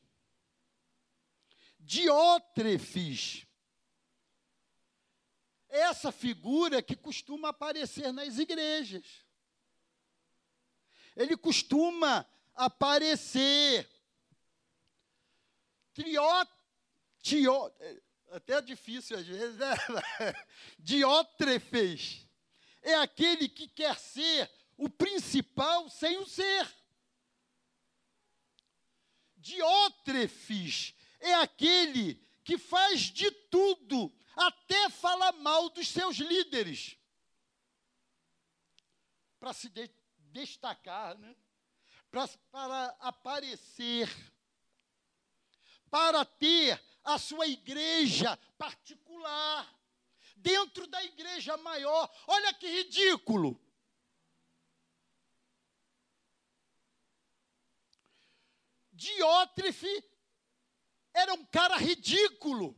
Diótrefes 1.80 3.45
essa 5.76 6.10
figura 6.10 6.82
que 6.82 6.96
costuma 6.96 7.50
aparecer 7.50 8.12
nas 8.12 8.38
igrejas. 8.38 9.04
Ele 11.14 11.36
costuma 11.36 12.26
aparecer. 12.54 13.88
Trió, 15.94 16.46
tió, 17.22 17.72
até 18.30 18.54
é 18.54 18.60
difícil 18.60 19.18
às 19.18 19.26
vezes, 19.26 19.56
né? 19.56 19.74
Diótrefes 20.78 22.26
é 22.82 22.94
aquele 22.96 23.48
que 23.48 23.66
quer 23.66 23.98
ser 23.98 24.50
o 24.76 24.88
principal 24.88 25.88
sem 25.88 26.18
o 26.18 26.26
ser. 26.26 26.70
Diótrefes 29.36 30.94
é 31.20 31.34
aquele 31.34 32.14
que 32.44 32.58
faz 32.58 33.02
de 33.02 33.30
tudo, 33.30 34.12
até 34.36 34.90
fala 34.90 35.32
mal 35.32 35.70
dos 35.70 35.88
seus 35.88 36.18
líderes, 36.18 36.96
para 39.40 39.52
se 39.52 39.68
de 39.70 39.90
destacar, 40.18 41.16
né? 41.16 41.34
pra, 42.10 42.28
para 42.50 42.96
aparecer, 43.00 44.08
para 45.90 46.24
ter 46.24 46.80
a 47.04 47.18
sua 47.18 47.46
igreja 47.46 48.36
particular, 48.58 49.72
dentro 50.36 50.86
da 50.86 51.02
igreja 51.04 51.56
maior. 51.56 52.10
Olha 52.26 52.52
que 52.54 52.68
ridículo! 52.68 53.60
Diótrefe 58.92 60.04
era 61.12 61.34
um 61.34 61.44
cara 61.46 61.76
ridículo. 61.76 62.74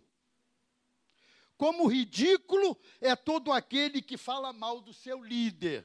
Como 1.59 1.89
ridículo 1.89 2.81
é 3.01 3.17
todo 3.17 3.51
aquele 3.51 4.01
que 4.01 4.17
fala 4.17 4.53
mal 4.53 4.81
do 4.81 4.95
seu 4.95 5.21
líder. 5.21 5.85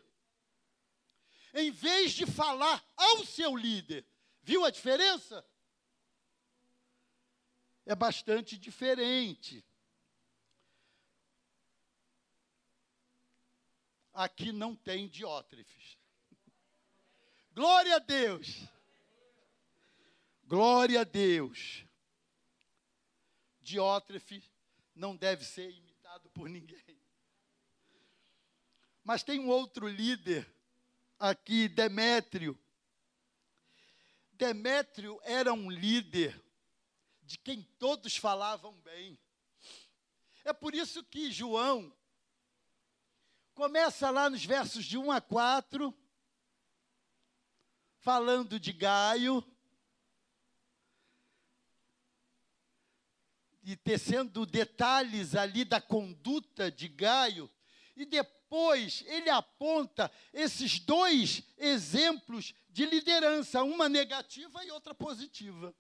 Em 1.52 1.72
vez 1.72 2.12
de 2.12 2.28
falar 2.28 2.86
ao 2.96 3.26
seu 3.26 3.56
líder. 3.56 4.06
Viu 4.44 4.64
a 4.64 4.70
diferença? 4.70 5.44
É 7.88 7.96
bastante 7.96 8.56
diferente. 8.56 9.66
Aqui 14.14 14.52
não 14.52 14.76
tem 14.76 15.10
diótrefes. 15.10 15.98
Glória 17.52 17.96
a 17.96 18.00
Deus. 18.00 18.68
Glória 20.44 21.02
a 21.02 21.04
Deus. 21.04 21.84
Diótrefe 23.60 24.53
não 24.96 25.16
deve 25.16 25.44
ser 25.44 25.70
imitado 25.70 26.30
por 26.30 26.48
ninguém. 26.48 27.00
Mas 29.04 29.24
tem 29.24 29.40
um 29.40 29.50
outro 29.50 29.88
líder 29.88 30.48
aqui, 31.20 31.68
Demétrio. 31.68 32.58
Demétrio 34.32 35.20
era 35.24 35.54
um 35.54 35.70
líder 35.70 36.42
de 37.22 37.38
quem 37.38 37.64
todos 37.78 38.16
falavam 38.16 38.74
bem. 38.82 39.20
É 40.44 40.54
por 40.54 40.74
isso 40.76 41.04
que 41.04 41.32
João 41.32 41.96
começa 43.54 44.10
lá 44.10 44.30
nos 44.30 44.44
versos 44.44 44.86
de 44.86 44.98
1 44.98 45.12
a 45.12 45.22
4, 45.22 45.94
falando 48.00 48.60
de 48.60 48.74
Gaio, 48.74 49.44
e 53.64 53.76
tecendo 53.78 54.46
detalhes 54.46 55.36
ali 55.36 55.64
da 55.64 55.80
conduta 55.80 56.70
de 56.70 56.88
Gaio, 56.90 57.50
e 57.96 58.06
depois 58.06 59.04
ele 59.08 59.30
aponta 59.30 60.12
esses 60.34 60.80
dois 60.80 61.44
exemplos 61.58 62.54
de 62.70 62.86
liderança, 62.86 63.64
uma 63.64 63.88
negativa 63.88 64.64
e 64.66 64.72
outra 64.72 64.94
positiva. 64.94 65.74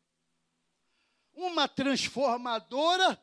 Uma 1.33 1.67
transformadora 1.67 3.21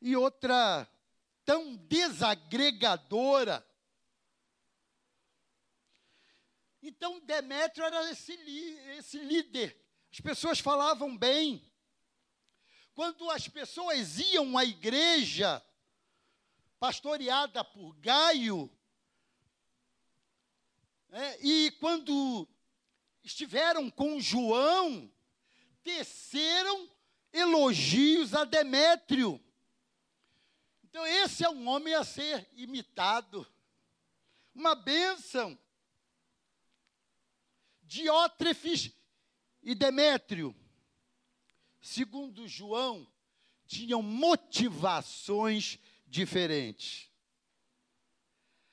e 0.00 0.14
outra 0.14 0.86
tão 1.44 1.74
desagregadora. 1.76 3.66
Então 6.82 7.18
Demétrio 7.20 7.84
era 7.84 8.10
esse, 8.10 8.32
esse 8.98 9.18
líder 9.18 9.87
as 10.12 10.20
pessoas 10.20 10.58
falavam 10.58 11.16
bem. 11.16 11.62
Quando 12.94 13.30
as 13.30 13.46
pessoas 13.46 14.18
iam 14.18 14.58
à 14.58 14.64
igreja, 14.64 15.64
pastoreada 16.78 17.62
por 17.62 17.94
Gaio, 17.96 18.70
é, 21.10 21.38
e 21.46 21.70
quando 21.72 22.46
estiveram 23.22 23.90
com 23.90 24.20
João, 24.20 25.10
teceram 25.82 26.90
elogios 27.32 28.34
a 28.34 28.44
Demétrio. 28.44 29.42
Então, 30.84 31.06
esse 31.06 31.44
é 31.44 31.48
um 31.48 31.68
homem 31.68 31.94
a 31.94 32.04
ser 32.04 32.48
imitado. 32.54 33.46
Uma 34.54 34.74
bênção. 34.74 35.58
Diótrefes 37.82 38.90
e 39.62 39.74
Demétrio, 39.74 40.54
segundo 41.80 42.46
João, 42.48 43.06
tinham 43.66 44.02
motivações 44.02 45.78
diferentes. 46.06 47.10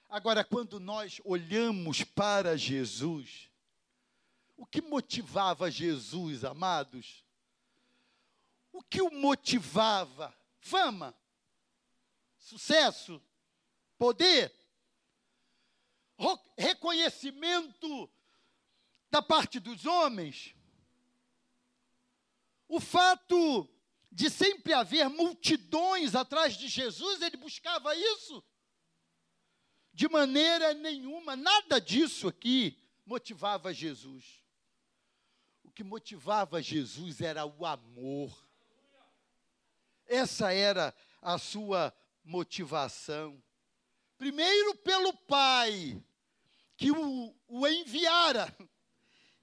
Agora, 0.10 0.44
quando 0.44 0.80
nós 0.80 1.20
olhamos 1.26 2.04
para 2.04 2.58
Jesus, 2.58 3.50
o 4.56 4.66
que 4.66 4.82
motivava 4.82 5.70
Jesus, 5.70 6.46
amados? 6.46 7.26
O 8.72 8.82
que 8.82 9.02
o 9.02 9.12
motivava? 9.12 10.34
Fama? 10.60 11.14
Sucesso? 12.38 13.22
Poder? 13.98 14.54
Reconhecimento 16.58 18.10
da 19.10 19.22
parte 19.22 19.60
dos 19.60 19.86
homens? 19.86 20.56
O 22.68 22.80
fato 22.80 23.70
de 24.12 24.30
sempre 24.30 24.74
haver 24.74 25.10
multidões 25.10 26.16
atrás 26.16 26.56
de 26.56 26.68
Jesus, 26.68 27.22
ele 27.22 27.38
buscava 27.38 27.96
isso? 27.96 28.44
De 29.94 30.08
maneira 30.08 30.74
nenhuma, 30.74 31.36
nada 31.36 31.80
disso 31.80 32.28
aqui 32.28 32.78
motivava 33.06 33.74
Jesus. 33.74 34.44
O 35.64 35.72
que 35.72 35.84
motivava 35.84 36.62
Jesus 36.62 37.22
era 37.22 37.46
o 37.46 37.66
amor. 37.66 38.46
Essa 40.06 40.54
era 40.54 40.94
a 41.22 41.38
sua 41.38 41.94
motivação. 42.24 43.42
Primeiro, 44.18 44.76
pelo 44.78 45.14
Pai, 45.14 46.02
que 46.78 46.92
o, 46.92 47.36
o 47.48 47.68
enviara, 47.68 48.56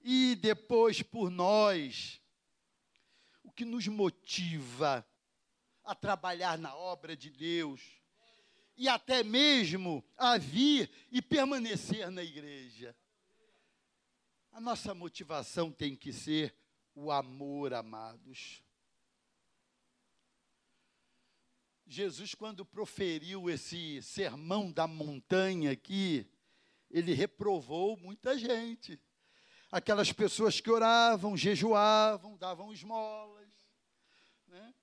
e 0.01 0.35
depois 0.35 1.01
por 1.01 1.29
nós 1.29 2.21
que 3.55 3.65
nos 3.65 3.87
motiva 3.87 5.05
a 5.83 5.93
trabalhar 5.93 6.57
na 6.57 6.75
obra 6.75 7.15
de 7.15 7.29
Deus 7.29 7.81
e 8.75 8.87
até 8.87 9.23
mesmo 9.23 10.03
a 10.17 10.37
vir 10.37 10.89
e 11.11 11.21
permanecer 11.21 12.09
na 12.09 12.23
igreja. 12.23 12.95
A 14.51 14.59
nossa 14.61 14.93
motivação 14.93 15.71
tem 15.71 15.95
que 15.95 16.11
ser 16.11 16.55
o 16.95 17.11
amor, 17.11 17.73
amados. 17.73 18.63
Jesus, 21.85 22.33
quando 22.33 22.65
proferiu 22.65 23.49
esse 23.49 24.01
sermão 24.01 24.71
da 24.71 24.87
montanha 24.87 25.71
aqui, 25.71 26.27
ele 26.89 27.13
reprovou 27.13 27.97
muita 27.97 28.37
gente. 28.37 28.99
Aquelas 29.71 30.11
pessoas 30.11 30.61
que 30.61 30.71
oravam, 30.71 31.35
jejuavam, 31.35 32.37
davam 32.37 32.71
esmolas 32.71 33.43
né? 34.53 34.73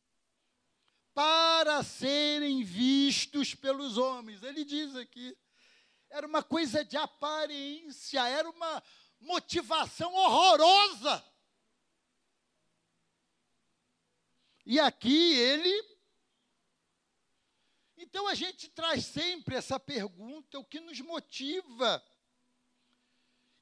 Serem 1.83 2.63
vistos 2.63 3.55
pelos 3.55 3.97
homens. 3.97 4.43
Ele 4.43 4.65
diz 4.65 4.95
aqui, 4.97 5.37
era 6.11 6.27
uma 6.27 6.43
coisa 6.43 6.85
de 6.85 6.97
aparência, 6.97 8.27
era 8.29 8.49
uma 8.49 8.83
motivação 9.21 10.13
horrorosa. 10.15 11.25
E 14.67 14.79
aqui 14.79 15.35
ele. 15.35 15.91
Então 17.97 18.27
a 18.29 18.35
gente 18.35 18.69
traz 18.69 19.05
sempre 19.05 19.57
essa 19.57 19.79
pergunta: 19.79 20.59
o 20.59 20.65
que 20.65 20.81
nos 20.81 21.01
motiva? 21.01 22.05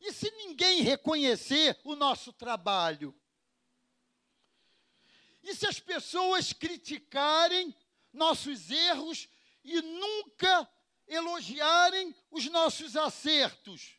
E 0.00 0.12
se 0.12 0.30
ninguém 0.30 0.82
reconhecer 0.82 1.78
o 1.84 1.96
nosso 1.96 2.32
trabalho? 2.32 3.18
E 5.42 5.54
se 5.54 5.66
as 5.66 5.80
pessoas 5.80 6.52
criticarem 6.52 7.74
nossos 8.18 8.70
erros 8.70 9.28
e 9.64 9.80
nunca 9.80 10.68
elogiarem 11.06 12.14
os 12.30 12.46
nossos 12.50 12.96
acertos. 12.96 13.96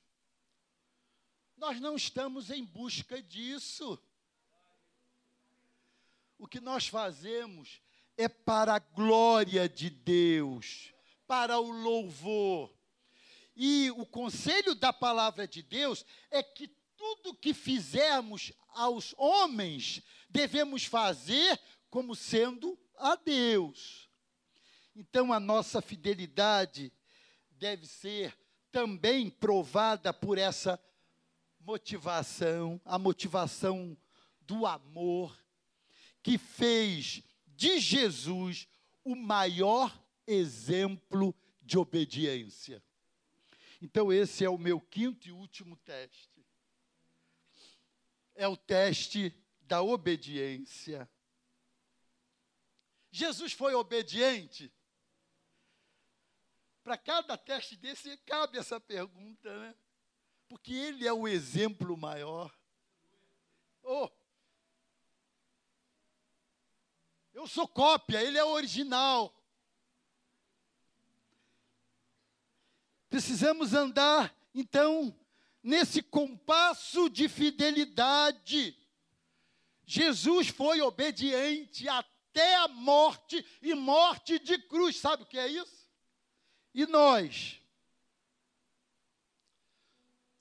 Nós 1.57 1.79
não 1.79 1.95
estamos 1.95 2.51
em 2.51 2.63
busca 2.63 3.21
disso. 3.21 3.99
O 6.37 6.47
que 6.47 6.59
nós 6.59 6.87
fazemos 6.87 7.81
é 8.15 8.27
para 8.27 8.75
a 8.75 8.79
glória 8.79 9.67
de 9.67 9.89
Deus, 9.89 10.93
para 11.25 11.59
o 11.59 11.71
louvor. 11.71 12.73
E 13.55 13.91
o 13.91 14.05
conselho 14.05 14.75
da 14.75 14.93
palavra 14.93 15.47
de 15.47 15.61
Deus 15.61 16.05
é 16.29 16.43
que 16.43 16.67
tudo 16.95 17.33
que 17.33 17.53
fizermos 17.53 18.51
aos 18.69 19.13
homens, 19.17 20.01
devemos 20.29 20.83
fazer 20.85 21.59
como 21.89 22.15
sendo 22.15 22.77
a 22.97 23.15
Deus. 23.15 24.08
Então 24.95 25.31
a 25.31 25.39
nossa 25.39 25.81
fidelidade 25.81 26.91
deve 27.51 27.85
ser 27.85 28.37
também 28.71 29.29
provada 29.29 30.13
por 30.13 30.37
essa 30.37 30.79
motivação, 31.59 32.81
a 32.85 32.97
motivação 32.97 33.97
do 34.41 34.65
amor, 34.65 35.37
que 36.23 36.37
fez 36.37 37.23
de 37.47 37.79
Jesus 37.79 38.67
o 39.03 39.15
maior 39.15 39.97
exemplo 40.25 41.35
de 41.61 41.77
obediência. 41.77 42.83
Então, 43.81 44.11
esse 44.11 44.43
é 44.43 44.49
o 44.49 44.57
meu 44.57 44.79
quinto 44.79 45.27
e 45.27 45.31
último 45.31 45.77
teste. 45.77 46.45
É 48.35 48.47
o 48.47 48.57
teste 48.57 49.33
da 49.61 49.81
obediência. 49.81 51.09
Jesus 53.11 53.53
foi 53.53 53.73
obediente? 53.73 54.71
Para 56.83 56.97
cada 56.97 57.37
teste 57.37 57.75
desse, 57.75 58.17
cabe 58.17 58.57
essa 58.57 58.79
pergunta, 58.79 59.57
né? 59.59 59.75
Porque 60.47 60.73
ele 60.73 61.07
é 61.07 61.13
o 61.13 61.27
exemplo 61.27 61.95
maior. 61.95 62.53
Oh, 63.83 64.09
eu 67.39 67.47
sou 67.47 67.65
cópia, 67.65 68.21
ele 68.21 68.37
é 68.37 68.43
original. 68.43 69.33
Precisamos 73.09 73.73
andar, 73.73 74.35
então, 74.53 75.17
nesse 75.63 76.03
compasso 76.03 77.09
de 77.09 77.29
fidelidade. 77.29 78.77
Jesus 79.85 80.49
foi 80.49 80.81
obediente 80.81 81.87
até 81.87 82.57
a 82.57 82.67
morte 82.67 83.43
e 83.61 83.73
morte 83.73 84.37
de 84.37 84.57
cruz. 84.63 84.97
Sabe 84.97 85.23
o 85.23 85.25
que 85.25 85.39
é 85.39 85.47
isso? 85.47 85.78
E 86.73 86.85
nós? 86.85 87.59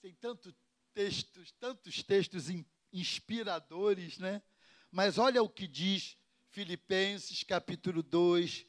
Tem 0.00 0.14
tanto 0.14 0.54
textos, 0.92 1.52
tantos 1.52 2.02
textos 2.02 2.46
inspiradores, 2.92 4.18
né? 4.18 4.42
Mas 4.90 5.18
olha 5.18 5.42
o 5.42 5.48
que 5.48 5.66
diz 5.66 6.16
Filipenses 6.50 7.42
capítulo 7.42 8.02
2, 8.02 8.66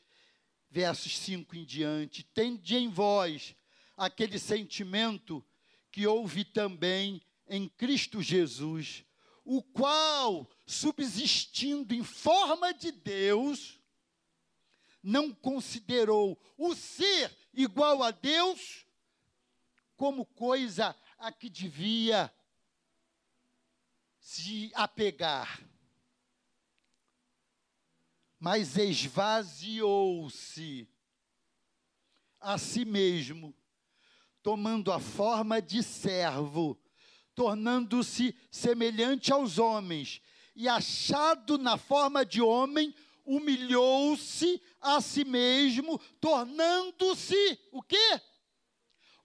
versos 0.70 1.18
5 1.18 1.56
em 1.56 1.66
diante. 1.66 2.24
Tende 2.24 2.76
em 2.76 2.90
vós 2.90 3.56
aquele 3.96 4.40
sentimento 4.40 5.46
que 5.92 6.06
houve 6.06 6.46
também 6.46 7.22
em 7.48 7.68
Cristo 7.68 8.22
Jesus, 8.22 9.04
o 9.44 9.64
qual, 9.64 10.50
subsistindo 10.66 11.94
em 11.96 12.04
forma 12.04 12.74
de 12.74 12.92
Deus, 12.92 13.80
não 15.02 15.34
considerou 15.34 16.40
o 16.58 16.76
ser 16.76 17.36
igual 17.62 18.04
a 18.04 18.12
Deus 18.12 18.86
como 19.98 20.26
coisa 20.26 20.96
a 21.18 21.32
que 21.32 21.50
devia 21.50 22.32
se 24.20 24.72
apegar. 24.74 25.62
Mas 28.40 28.78
esvaziou-se 28.78 30.88
a 32.40 32.58
si 32.58 32.86
mesmo, 32.86 33.54
tomando 34.42 34.94
a 34.94 35.00
forma 35.02 35.62
de 35.62 35.84
servo, 35.84 36.82
tornando-se 37.36 38.34
semelhante 38.50 39.34
aos 39.34 39.58
homens, 39.58 40.22
e 40.56 40.70
achado 40.70 41.58
na 41.58 41.78
forma 41.78 42.26
de 42.26 42.42
homem, 42.42 42.96
humilhou-se 43.26 44.62
a 44.82 45.02
si 45.02 45.24
mesmo, 45.24 46.00
tornando-se 46.20 47.60
o 47.72 47.82
quê? 47.82 48.22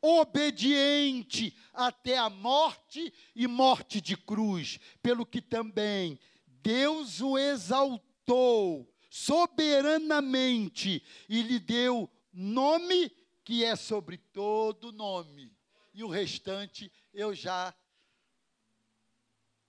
Obediente 0.00 1.56
até 1.72 2.18
a 2.18 2.28
morte 2.28 3.12
e 3.34 3.46
morte 3.46 4.00
de 4.00 4.16
cruz, 4.16 4.78
pelo 5.02 5.24
que 5.24 5.40
também 5.40 6.18
Deus 6.46 7.20
o 7.20 7.38
exaltou 7.38 8.92
soberanamente 9.10 11.02
e 11.28 11.42
lhe 11.42 11.58
deu 11.60 12.10
nome 12.32 13.10
que 13.44 13.64
é 13.64 13.76
sobre 13.76 14.16
todo 14.18 14.90
nome. 14.90 15.56
E 15.92 16.02
o 16.02 16.08
restante 16.08 16.90
eu 17.12 17.34
já 17.34 17.72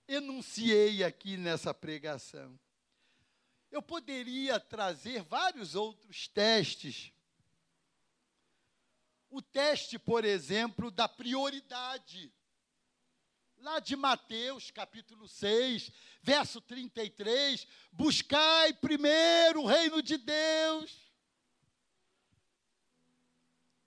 enunciei 0.08 1.04
aqui 1.04 1.36
nessa 1.36 1.72
pregação. 1.72 2.58
Eu 3.76 3.82
poderia 3.82 4.58
trazer 4.58 5.22
vários 5.22 5.74
outros 5.74 6.28
testes. 6.28 7.12
O 9.28 9.42
teste, 9.42 9.98
por 9.98 10.24
exemplo, 10.24 10.90
da 10.90 11.06
prioridade. 11.06 12.32
Lá 13.58 13.78
de 13.78 13.94
Mateus, 13.94 14.70
capítulo 14.70 15.28
6, 15.28 15.92
verso 16.22 16.58
33, 16.62 17.66
buscai 17.92 18.72
primeiro 18.72 19.60
o 19.60 19.66
reino 19.66 20.02
de 20.02 20.16
Deus. 20.16 21.12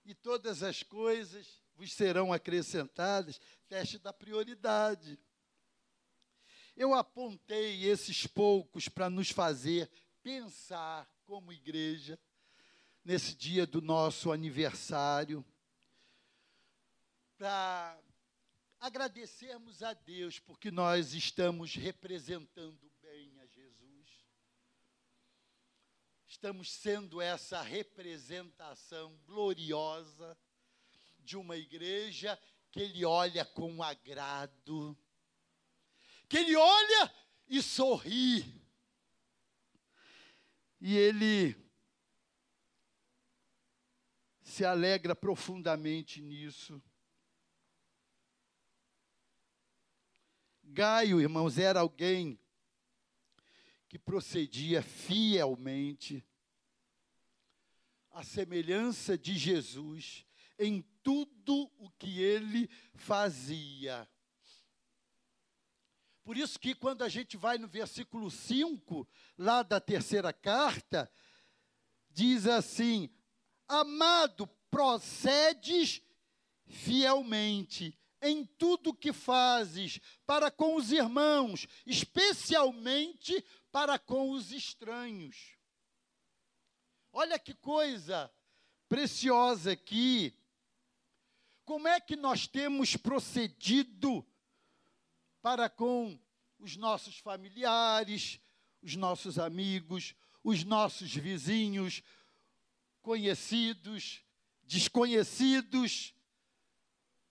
E 0.06 0.14
todas 0.14 0.62
as 0.62 0.84
coisas 0.84 1.60
vos 1.76 1.92
serão 1.92 2.32
acrescentadas. 2.32 3.42
Teste 3.68 3.98
da 3.98 4.14
prioridade. 4.14 5.20
Eu 6.80 6.94
apontei 6.94 7.84
esses 7.84 8.26
poucos 8.26 8.88
para 8.88 9.10
nos 9.10 9.30
fazer 9.32 9.92
pensar 10.24 11.06
como 11.26 11.52
igreja 11.52 12.18
nesse 13.04 13.36
dia 13.36 13.68
do 13.68 13.82
nosso 13.82 14.32
aniversário, 14.32 15.46
para 17.38 18.02
agradecermos 18.80 19.84
a 19.84 19.92
Deus 19.92 20.40
porque 20.40 20.72
nós 20.72 21.14
estamos 21.14 21.76
representando 21.76 22.90
bem 23.02 23.38
a 23.42 23.46
Jesus. 23.46 24.26
Estamos 26.26 26.72
sendo 26.72 27.20
essa 27.20 27.62
representação 27.62 29.18
gloriosa 29.26 30.38
de 31.20 31.36
uma 31.36 31.58
igreja 31.58 32.40
que 32.72 32.80
Ele 32.80 33.04
olha 33.04 33.44
com 33.44 33.84
agrado 33.84 34.98
que 36.30 36.38
ele 36.38 36.56
olha 36.56 37.14
e 37.48 37.62
sorri. 37.62 38.64
E 40.80 40.96
ele 40.96 41.58
se 44.44 44.64
alegra 44.64 45.16
profundamente 45.16 46.22
nisso. 46.22 46.82
Gaio, 50.64 51.20
irmãos, 51.20 51.58
era 51.58 51.80
alguém 51.80 52.40
que 53.90 53.98
procedia 53.98 54.84
fielmente, 54.84 56.24
à 58.12 58.24
semelhança 58.24 59.18
de 59.18 59.36
Jesus, 59.36 60.26
em 60.60 60.82
tudo 61.02 61.72
o 61.78 61.90
que 61.92 62.22
ele 62.22 62.70
fazia. 62.94 64.08
Por 66.30 66.38
isso 66.38 66.60
que 66.60 66.76
quando 66.76 67.04
a 67.04 67.10
gente 67.10 67.36
vai 67.36 67.58
no 67.58 67.68
versículo 67.68 68.30
5, 68.30 69.08
lá 69.36 69.64
da 69.64 69.82
terceira 69.82 70.32
carta, 70.32 71.12
diz 72.12 72.46
assim: 72.46 73.10
Amado, 73.68 74.46
procedes 74.70 76.04
fielmente 76.68 77.98
em 78.22 78.46
tudo 78.46 78.94
que 78.94 79.12
fazes 79.12 80.00
para 80.24 80.52
com 80.52 80.76
os 80.76 80.92
irmãos, 80.92 81.66
especialmente 81.84 83.44
para 83.72 83.98
com 83.98 84.30
os 84.30 84.52
estranhos. 84.52 85.58
Olha 87.12 87.40
que 87.40 87.56
coisa 87.56 88.32
preciosa 88.88 89.72
aqui. 89.72 90.38
Como 91.66 91.88
é 91.88 92.00
que 92.00 92.16
nós 92.16 92.46
temos 92.46 92.96
procedido 92.96 94.24
para 95.42 95.70
com 95.70 96.20
os 96.58 96.76
nossos 96.76 97.18
familiares, 97.18 98.40
os 98.82 98.96
nossos 98.96 99.40
amigos, 99.40 100.16
os 100.44 100.64
nossos 100.64 101.14
vizinhos, 101.14 102.04
conhecidos, 103.02 104.24
desconhecidos, 104.64 106.14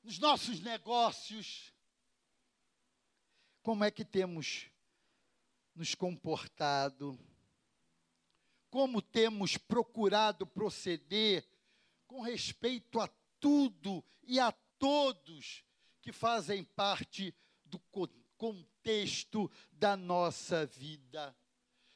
nos 0.03 0.19
nossos 0.19 0.61
negócios. 0.61 1.73
Como 3.63 3.85
é 3.85 3.91
que 3.91 4.05
temos 4.05 4.67
nos 5.75 5.95
comportado? 5.95 7.19
Como 8.71 9.01
temos 9.03 9.57
procurado 9.57 10.47
proceder 10.47 11.47
com 12.07 12.23
respeito 12.23 13.01
a 13.01 13.09
tudo 13.39 14.05
e 14.23 14.41
a 14.41 14.51
todos 14.79 15.65
que 16.01 16.13
fazem 16.13 16.65
parte 16.65 17.31
do 17.31 17.48
contexto 18.39 19.51
da 19.73 19.97
nossa 19.97 20.65
vida. 20.65 21.37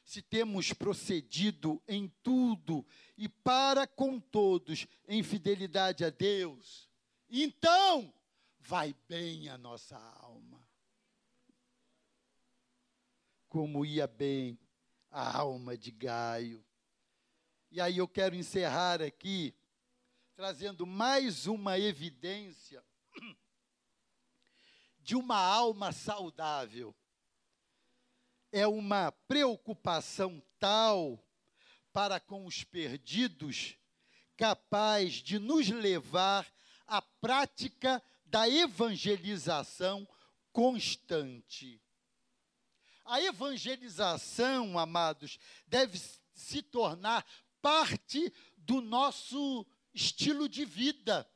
Se 0.03 0.21
temos 0.21 0.73
procedido 0.73 1.81
em 1.87 2.09
tudo 2.21 2.85
e 3.17 3.29
para 3.29 3.87
com 3.87 4.19
todos 4.19 4.85
em 5.07 5.23
fidelidade 5.23 6.03
a 6.03 6.09
Deus, 6.09 6.89
então 7.29 8.13
vai 8.59 8.93
bem 9.07 9.47
a 9.47 9.57
nossa 9.57 9.97
alma. 9.97 10.61
Como 13.47 13.85
ia 13.85 14.05
bem 14.05 14.59
a 15.09 15.37
alma 15.39 15.77
de 15.77 15.91
Gaio. 15.91 16.63
E 17.71 17.79
aí 17.79 17.97
eu 17.97 18.07
quero 18.07 18.35
encerrar 18.35 19.01
aqui 19.01 19.55
trazendo 20.35 20.85
mais 20.85 21.47
uma 21.47 21.79
evidência 21.79 22.83
de 25.03 25.15
uma 25.15 25.37
alma 25.37 25.91
saudável. 25.91 26.95
É 28.51 28.65
uma 28.65 29.11
preocupação 29.27 30.41
tal 30.59 31.23
para 31.91 32.19
com 32.19 32.45
os 32.45 32.63
perdidos, 32.63 33.77
capaz 34.37 35.13
de 35.13 35.37
nos 35.37 35.69
levar 35.69 36.51
à 36.87 37.01
prática 37.01 38.01
da 38.25 38.49
evangelização 38.49 40.07
constante. 40.51 41.81
A 43.05 43.21
evangelização, 43.21 44.79
amados, 44.79 45.37
deve 45.67 45.99
se 46.33 46.61
tornar 46.61 47.25
parte 47.61 48.33
do 48.57 48.81
nosso 48.81 49.65
estilo 49.93 50.47
de 50.47 50.63
vida. 50.63 51.29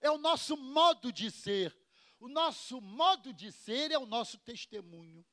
É 0.00 0.10
o 0.10 0.18
nosso 0.18 0.56
modo 0.56 1.12
de 1.12 1.30
ser. 1.30 1.74
O 2.18 2.28
nosso 2.28 2.80
modo 2.80 3.32
de 3.32 3.52
ser 3.52 3.90
é 3.90 3.98
o 3.98 4.06
nosso 4.06 4.38
testemunho. 4.38 5.24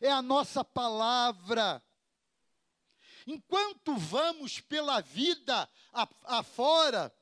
É 0.00 0.10
a 0.10 0.22
nossa 0.22 0.64
palavra. 0.64 1.82
Enquanto 3.26 3.96
vamos 3.96 4.60
pela 4.60 5.00
vida 5.00 5.68
afora, 6.22 7.12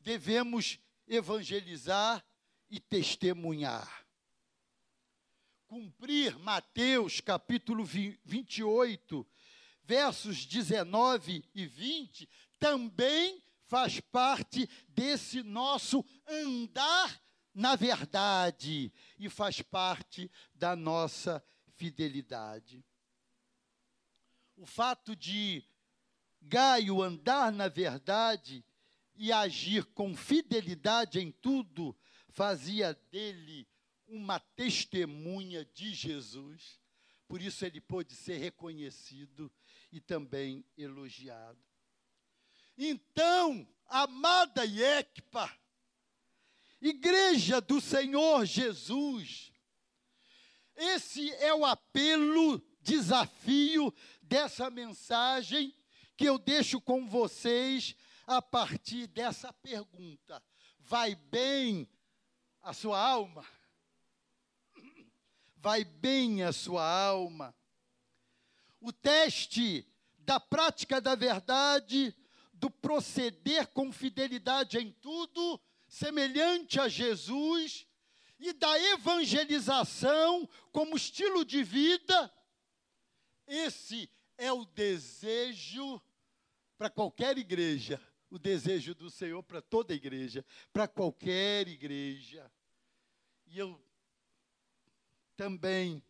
devemos 0.00 0.78
evangelizar 1.06 2.24
e 2.68 2.80
testemunhar. 2.80 4.04
Cumprir 5.66 6.38
Mateus 6.38 7.20
capítulo 7.20 7.84
28, 7.84 9.26
versos 9.82 10.44
19 10.44 11.44
e 11.54 11.66
20, 11.66 12.28
também 12.58 13.42
faz 13.66 14.00
parte 14.00 14.68
desse 14.88 15.42
nosso 15.42 16.04
andar 16.26 17.23
na 17.54 17.76
verdade 17.76 18.92
e 19.18 19.28
faz 19.28 19.62
parte 19.62 20.30
da 20.54 20.74
nossa 20.74 21.42
fidelidade. 21.76 22.84
O 24.56 24.66
fato 24.66 25.14
de 25.14 25.64
Gaio 26.46 27.02
andar 27.02 27.50
na 27.50 27.68
verdade 27.68 28.64
e 29.14 29.32
agir 29.32 29.84
com 29.86 30.14
fidelidade 30.14 31.18
em 31.18 31.30
tudo 31.30 31.96
fazia 32.28 32.92
dele 33.10 33.66
uma 34.06 34.38
testemunha 34.38 35.64
de 35.64 35.94
Jesus. 35.94 36.80
Por 37.26 37.40
isso 37.40 37.64
ele 37.64 37.80
pôde 37.80 38.14
ser 38.14 38.36
reconhecido 38.36 39.50
e 39.90 40.00
também 40.00 40.64
elogiado. 40.76 41.58
Então, 42.76 43.66
amada 43.86 44.64
Iecpa, 44.66 45.50
Igreja 46.86 47.62
do 47.62 47.80
Senhor 47.80 48.44
Jesus, 48.44 49.50
esse 50.76 51.32
é 51.36 51.54
o 51.54 51.64
apelo, 51.64 52.62
desafio 52.82 53.90
dessa 54.20 54.68
mensagem 54.68 55.74
que 56.14 56.26
eu 56.26 56.36
deixo 56.36 56.78
com 56.82 57.08
vocês 57.08 57.96
a 58.26 58.42
partir 58.42 59.06
dessa 59.06 59.50
pergunta: 59.50 60.42
vai 60.78 61.14
bem 61.14 61.88
a 62.60 62.74
sua 62.74 63.00
alma? 63.00 63.46
Vai 65.56 65.84
bem 65.84 66.42
a 66.42 66.52
sua 66.52 66.86
alma? 66.86 67.54
O 68.78 68.92
teste 68.92 69.90
da 70.18 70.38
prática 70.38 71.00
da 71.00 71.14
verdade 71.14 72.14
do 72.52 72.68
proceder 72.68 73.68
com 73.68 73.90
fidelidade 73.90 74.76
em 74.76 74.92
tudo, 74.92 75.58
semelhante 75.94 76.80
a 76.80 76.88
Jesus, 76.88 77.86
e 78.40 78.52
da 78.52 78.78
evangelização 78.94 80.48
como 80.72 80.96
estilo 80.96 81.44
de 81.44 81.62
vida, 81.62 82.34
esse 83.46 84.10
é 84.36 84.52
o 84.52 84.64
desejo 84.64 86.02
para 86.76 86.90
qualquer 86.90 87.38
igreja, 87.38 88.02
o 88.28 88.40
desejo 88.40 88.92
do 88.92 89.08
Senhor 89.08 89.40
para 89.44 89.62
toda 89.62 89.94
igreja, 89.94 90.44
para 90.72 90.88
qualquer 90.88 91.68
igreja. 91.68 92.50
E 93.46 93.56
eu 93.56 93.80
também 95.36 96.02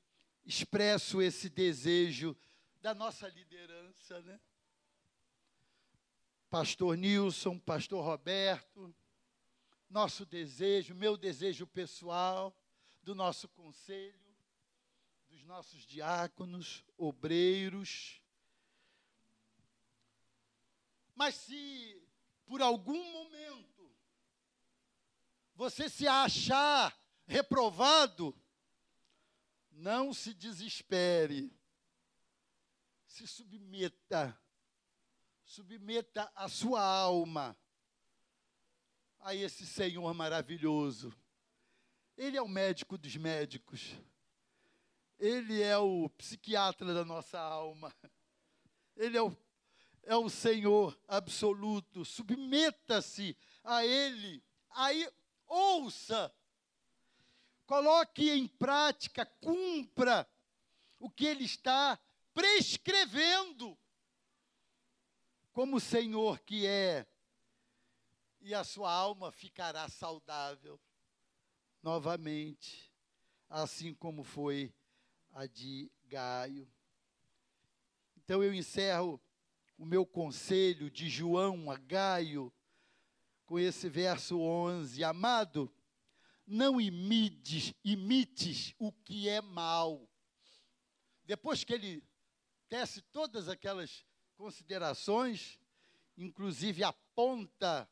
expresso 0.46 1.20
esse 1.20 1.50
desejo 1.50 2.34
da 2.80 2.94
nossa 2.94 3.28
liderança, 3.28 4.22
né? 4.22 4.40
Pastor 6.48 6.96
Nilson, 6.96 7.58
Pastor 7.58 8.02
Roberto, 8.02 8.94
nosso 9.88 10.24
desejo, 10.26 10.94
meu 10.94 11.16
desejo 11.16 11.66
pessoal, 11.66 12.56
do 13.02 13.14
nosso 13.14 13.48
conselho, 13.48 14.34
dos 15.28 15.44
nossos 15.44 15.82
diáconos, 15.82 16.84
obreiros. 16.96 18.20
Mas 21.14 21.34
se 21.34 22.02
por 22.46 22.60
algum 22.62 23.12
momento 23.12 23.94
você 25.54 25.88
se 25.88 26.08
achar 26.08 26.98
reprovado, 27.26 28.36
não 29.70 30.12
se 30.12 30.34
desespere, 30.34 31.52
se 33.06 33.26
submeta. 33.26 34.38
Submeta 35.44 36.32
a 36.34 36.48
sua 36.48 36.82
alma 36.82 37.56
a 39.24 39.34
esse 39.34 39.64
Senhor 39.66 40.12
maravilhoso. 40.12 41.10
Ele 42.14 42.36
é 42.36 42.42
o 42.42 42.46
médico 42.46 42.98
dos 42.98 43.16
médicos. 43.16 43.96
Ele 45.18 45.62
é 45.62 45.78
o 45.78 46.10
psiquiatra 46.10 46.92
da 46.92 47.06
nossa 47.06 47.40
alma. 47.40 47.90
Ele 48.94 49.16
é 49.16 49.22
o, 49.22 49.34
é 50.02 50.14
o 50.14 50.28
Senhor 50.28 50.96
absoluto. 51.08 52.04
Submeta-se 52.04 53.34
a 53.64 53.84
Ele. 53.84 54.44
Aí, 54.68 55.10
ouça. 55.46 56.30
Coloque 57.64 58.30
em 58.30 58.46
prática, 58.46 59.24
cumpra 59.40 60.28
o 60.98 61.08
que 61.08 61.24
Ele 61.24 61.44
está 61.44 61.98
prescrevendo 62.34 63.74
como 65.50 65.76
o 65.76 65.80
Senhor 65.80 66.40
que 66.40 66.66
é, 66.66 67.06
e 68.44 68.52
a 68.54 68.62
sua 68.62 68.92
alma 68.92 69.32
ficará 69.32 69.88
saudável 69.88 70.78
novamente, 71.82 72.92
assim 73.48 73.94
como 73.94 74.22
foi 74.22 74.70
a 75.32 75.46
de 75.46 75.90
Gaio. 76.04 76.70
Então 78.18 78.44
eu 78.44 78.52
encerro 78.52 79.18
o 79.78 79.86
meu 79.86 80.04
conselho 80.04 80.90
de 80.90 81.08
João 81.08 81.70
a 81.70 81.76
Gaio 81.76 82.52
com 83.46 83.58
esse 83.58 83.88
verso 83.88 84.38
11: 84.38 85.02
Amado, 85.02 85.74
não 86.46 86.78
imites, 86.78 87.72
imites 87.82 88.74
o 88.78 88.92
que 88.92 89.26
é 89.26 89.40
mal. 89.40 90.06
Depois 91.24 91.64
que 91.64 91.72
ele 91.72 92.04
tece 92.68 93.00
todas 93.00 93.48
aquelas 93.48 94.04
considerações, 94.36 95.58
inclusive 96.18 96.84
aponta 96.84 97.88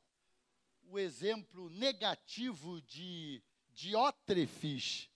o 0.92 0.98
exemplo 0.98 1.70
negativo 1.70 2.82
de 2.82 3.42
Diótrefes. 3.70 5.08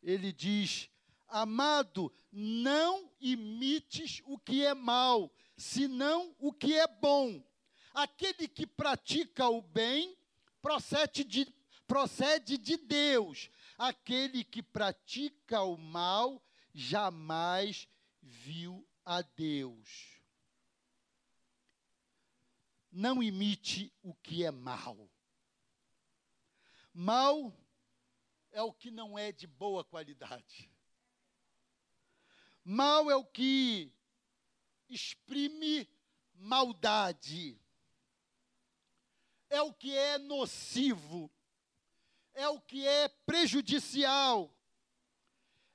Ele 0.00 0.32
diz: 0.32 0.88
Amado, 1.26 2.14
não 2.30 3.10
imites 3.20 4.22
o 4.24 4.38
que 4.38 4.64
é 4.64 4.72
mal, 4.72 5.34
senão 5.56 6.36
o 6.38 6.52
que 6.52 6.78
é 6.78 6.86
bom. 6.86 7.44
Aquele 7.92 8.46
que 8.46 8.64
pratica 8.64 9.48
o 9.48 9.60
bem 9.60 10.16
procede 10.62 11.24
de, 11.24 11.52
procede 11.84 12.56
de 12.56 12.76
Deus. 12.76 13.50
Aquele 13.76 14.44
que 14.44 14.62
pratica 14.62 15.62
o 15.62 15.76
mal 15.76 16.40
jamais 16.72 17.88
viu 18.22 18.86
a 19.04 19.20
Deus. 19.20 20.13
Não 22.96 23.20
imite 23.20 23.92
o 24.04 24.14
que 24.14 24.44
é 24.44 24.52
mal. 24.52 25.10
Mal 26.92 27.52
é 28.52 28.62
o 28.62 28.72
que 28.72 28.88
não 28.88 29.18
é 29.18 29.32
de 29.32 29.48
boa 29.48 29.82
qualidade. 29.82 30.70
Mal 32.64 33.10
é 33.10 33.16
o 33.16 33.24
que 33.24 33.92
exprime 34.88 35.90
maldade. 36.34 37.60
É 39.50 39.60
o 39.60 39.72
que 39.72 39.92
é 39.98 40.16
nocivo. 40.16 41.28
É 42.32 42.48
o 42.48 42.60
que 42.60 42.86
é 42.86 43.08
prejudicial. 43.08 44.56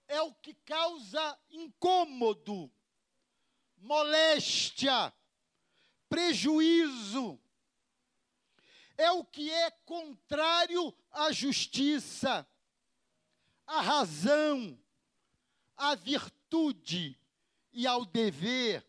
É 0.07 0.21
o 0.21 0.33
que 0.33 0.53
causa 0.53 1.37
incômodo, 1.49 2.71
moléstia, 3.75 5.13
prejuízo. 6.09 7.39
É 8.97 9.09
o 9.11 9.23
que 9.23 9.49
é 9.49 9.71
contrário 9.85 10.93
à 11.11 11.31
justiça, 11.31 12.45
à 13.65 13.79
razão, 13.79 14.77
à 15.77 15.95
virtude 15.95 17.17
e 17.71 17.87
ao 17.87 18.05
dever. 18.05 18.85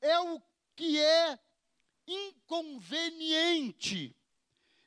É 0.00 0.18
o 0.18 0.42
que 0.74 0.98
é 0.98 1.38
inconveniente, 2.06 4.14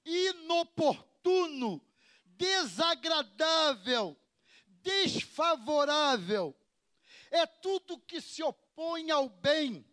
inoportuno, 0.05 1.81
desagradável, 2.25 4.15
desfavorável. 4.67 6.55
É 7.31 7.45
tudo 7.45 7.99
que 7.99 8.21
se 8.21 8.43
opõe 8.43 9.11
ao 9.11 9.29
bem, 9.29 9.85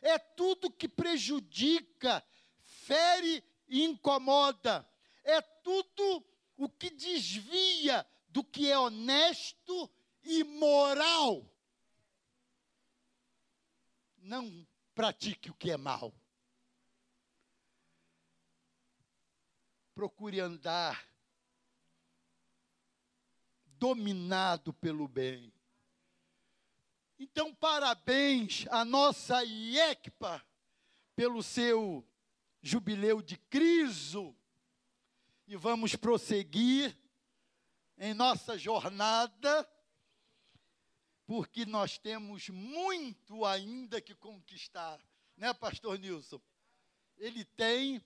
é 0.00 0.18
tudo 0.18 0.70
que 0.70 0.88
prejudica, 0.88 2.24
fere 2.62 3.44
e 3.68 3.84
incomoda, 3.84 4.88
é 5.22 5.40
tudo 5.40 6.24
o 6.56 6.68
que 6.68 6.90
desvia 6.90 8.06
do 8.28 8.42
que 8.44 8.70
é 8.70 8.78
honesto 8.78 9.90
e 10.22 10.44
moral. 10.44 11.46
Não 14.18 14.66
pratique 14.94 15.50
o 15.50 15.54
que 15.54 15.70
é 15.70 15.76
mal. 15.76 16.14
Procure 19.94 20.40
andar 20.40 21.08
dominado 23.80 24.72
pelo 24.74 25.08
bem. 25.08 25.52
Então, 27.22 27.54
parabéns 27.54 28.64
à 28.70 28.82
nossa 28.82 29.44
IECPA 29.44 30.42
pelo 31.14 31.42
seu 31.42 32.02
jubileu 32.62 33.20
de 33.20 33.36
Cristo. 33.36 34.34
E 35.46 35.54
vamos 35.54 35.94
prosseguir 35.94 36.96
em 37.98 38.14
nossa 38.14 38.56
jornada, 38.56 39.70
porque 41.26 41.66
nós 41.66 41.98
temos 41.98 42.48
muito 42.48 43.44
ainda 43.44 44.00
que 44.00 44.14
conquistar, 44.14 44.98
né, 45.36 45.52
Pastor 45.52 45.98
Nilson? 45.98 46.40
Ele 47.18 47.44
tem 47.44 48.02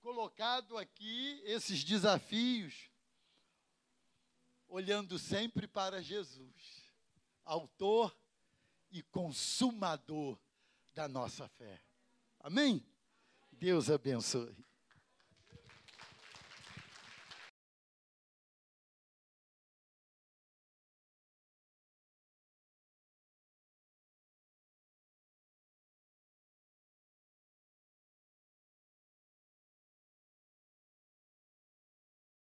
colocado 0.00 0.78
aqui 0.78 1.42
esses 1.44 1.82
desafios, 1.82 2.88
olhando 4.68 5.18
sempre 5.18 5.66
para 5.66 6.00
Jesus, 6.00 6.83
Autor 7.44 8.16
e 8.90 9.02
Consumador 9.02 10.38
da 10.94 11.08
nossa 11.08 11.48
fé. 11.48 11.80
Amém? 12.40 12.84
Deus 13.52 13.90
abençoe. 13.90 14.54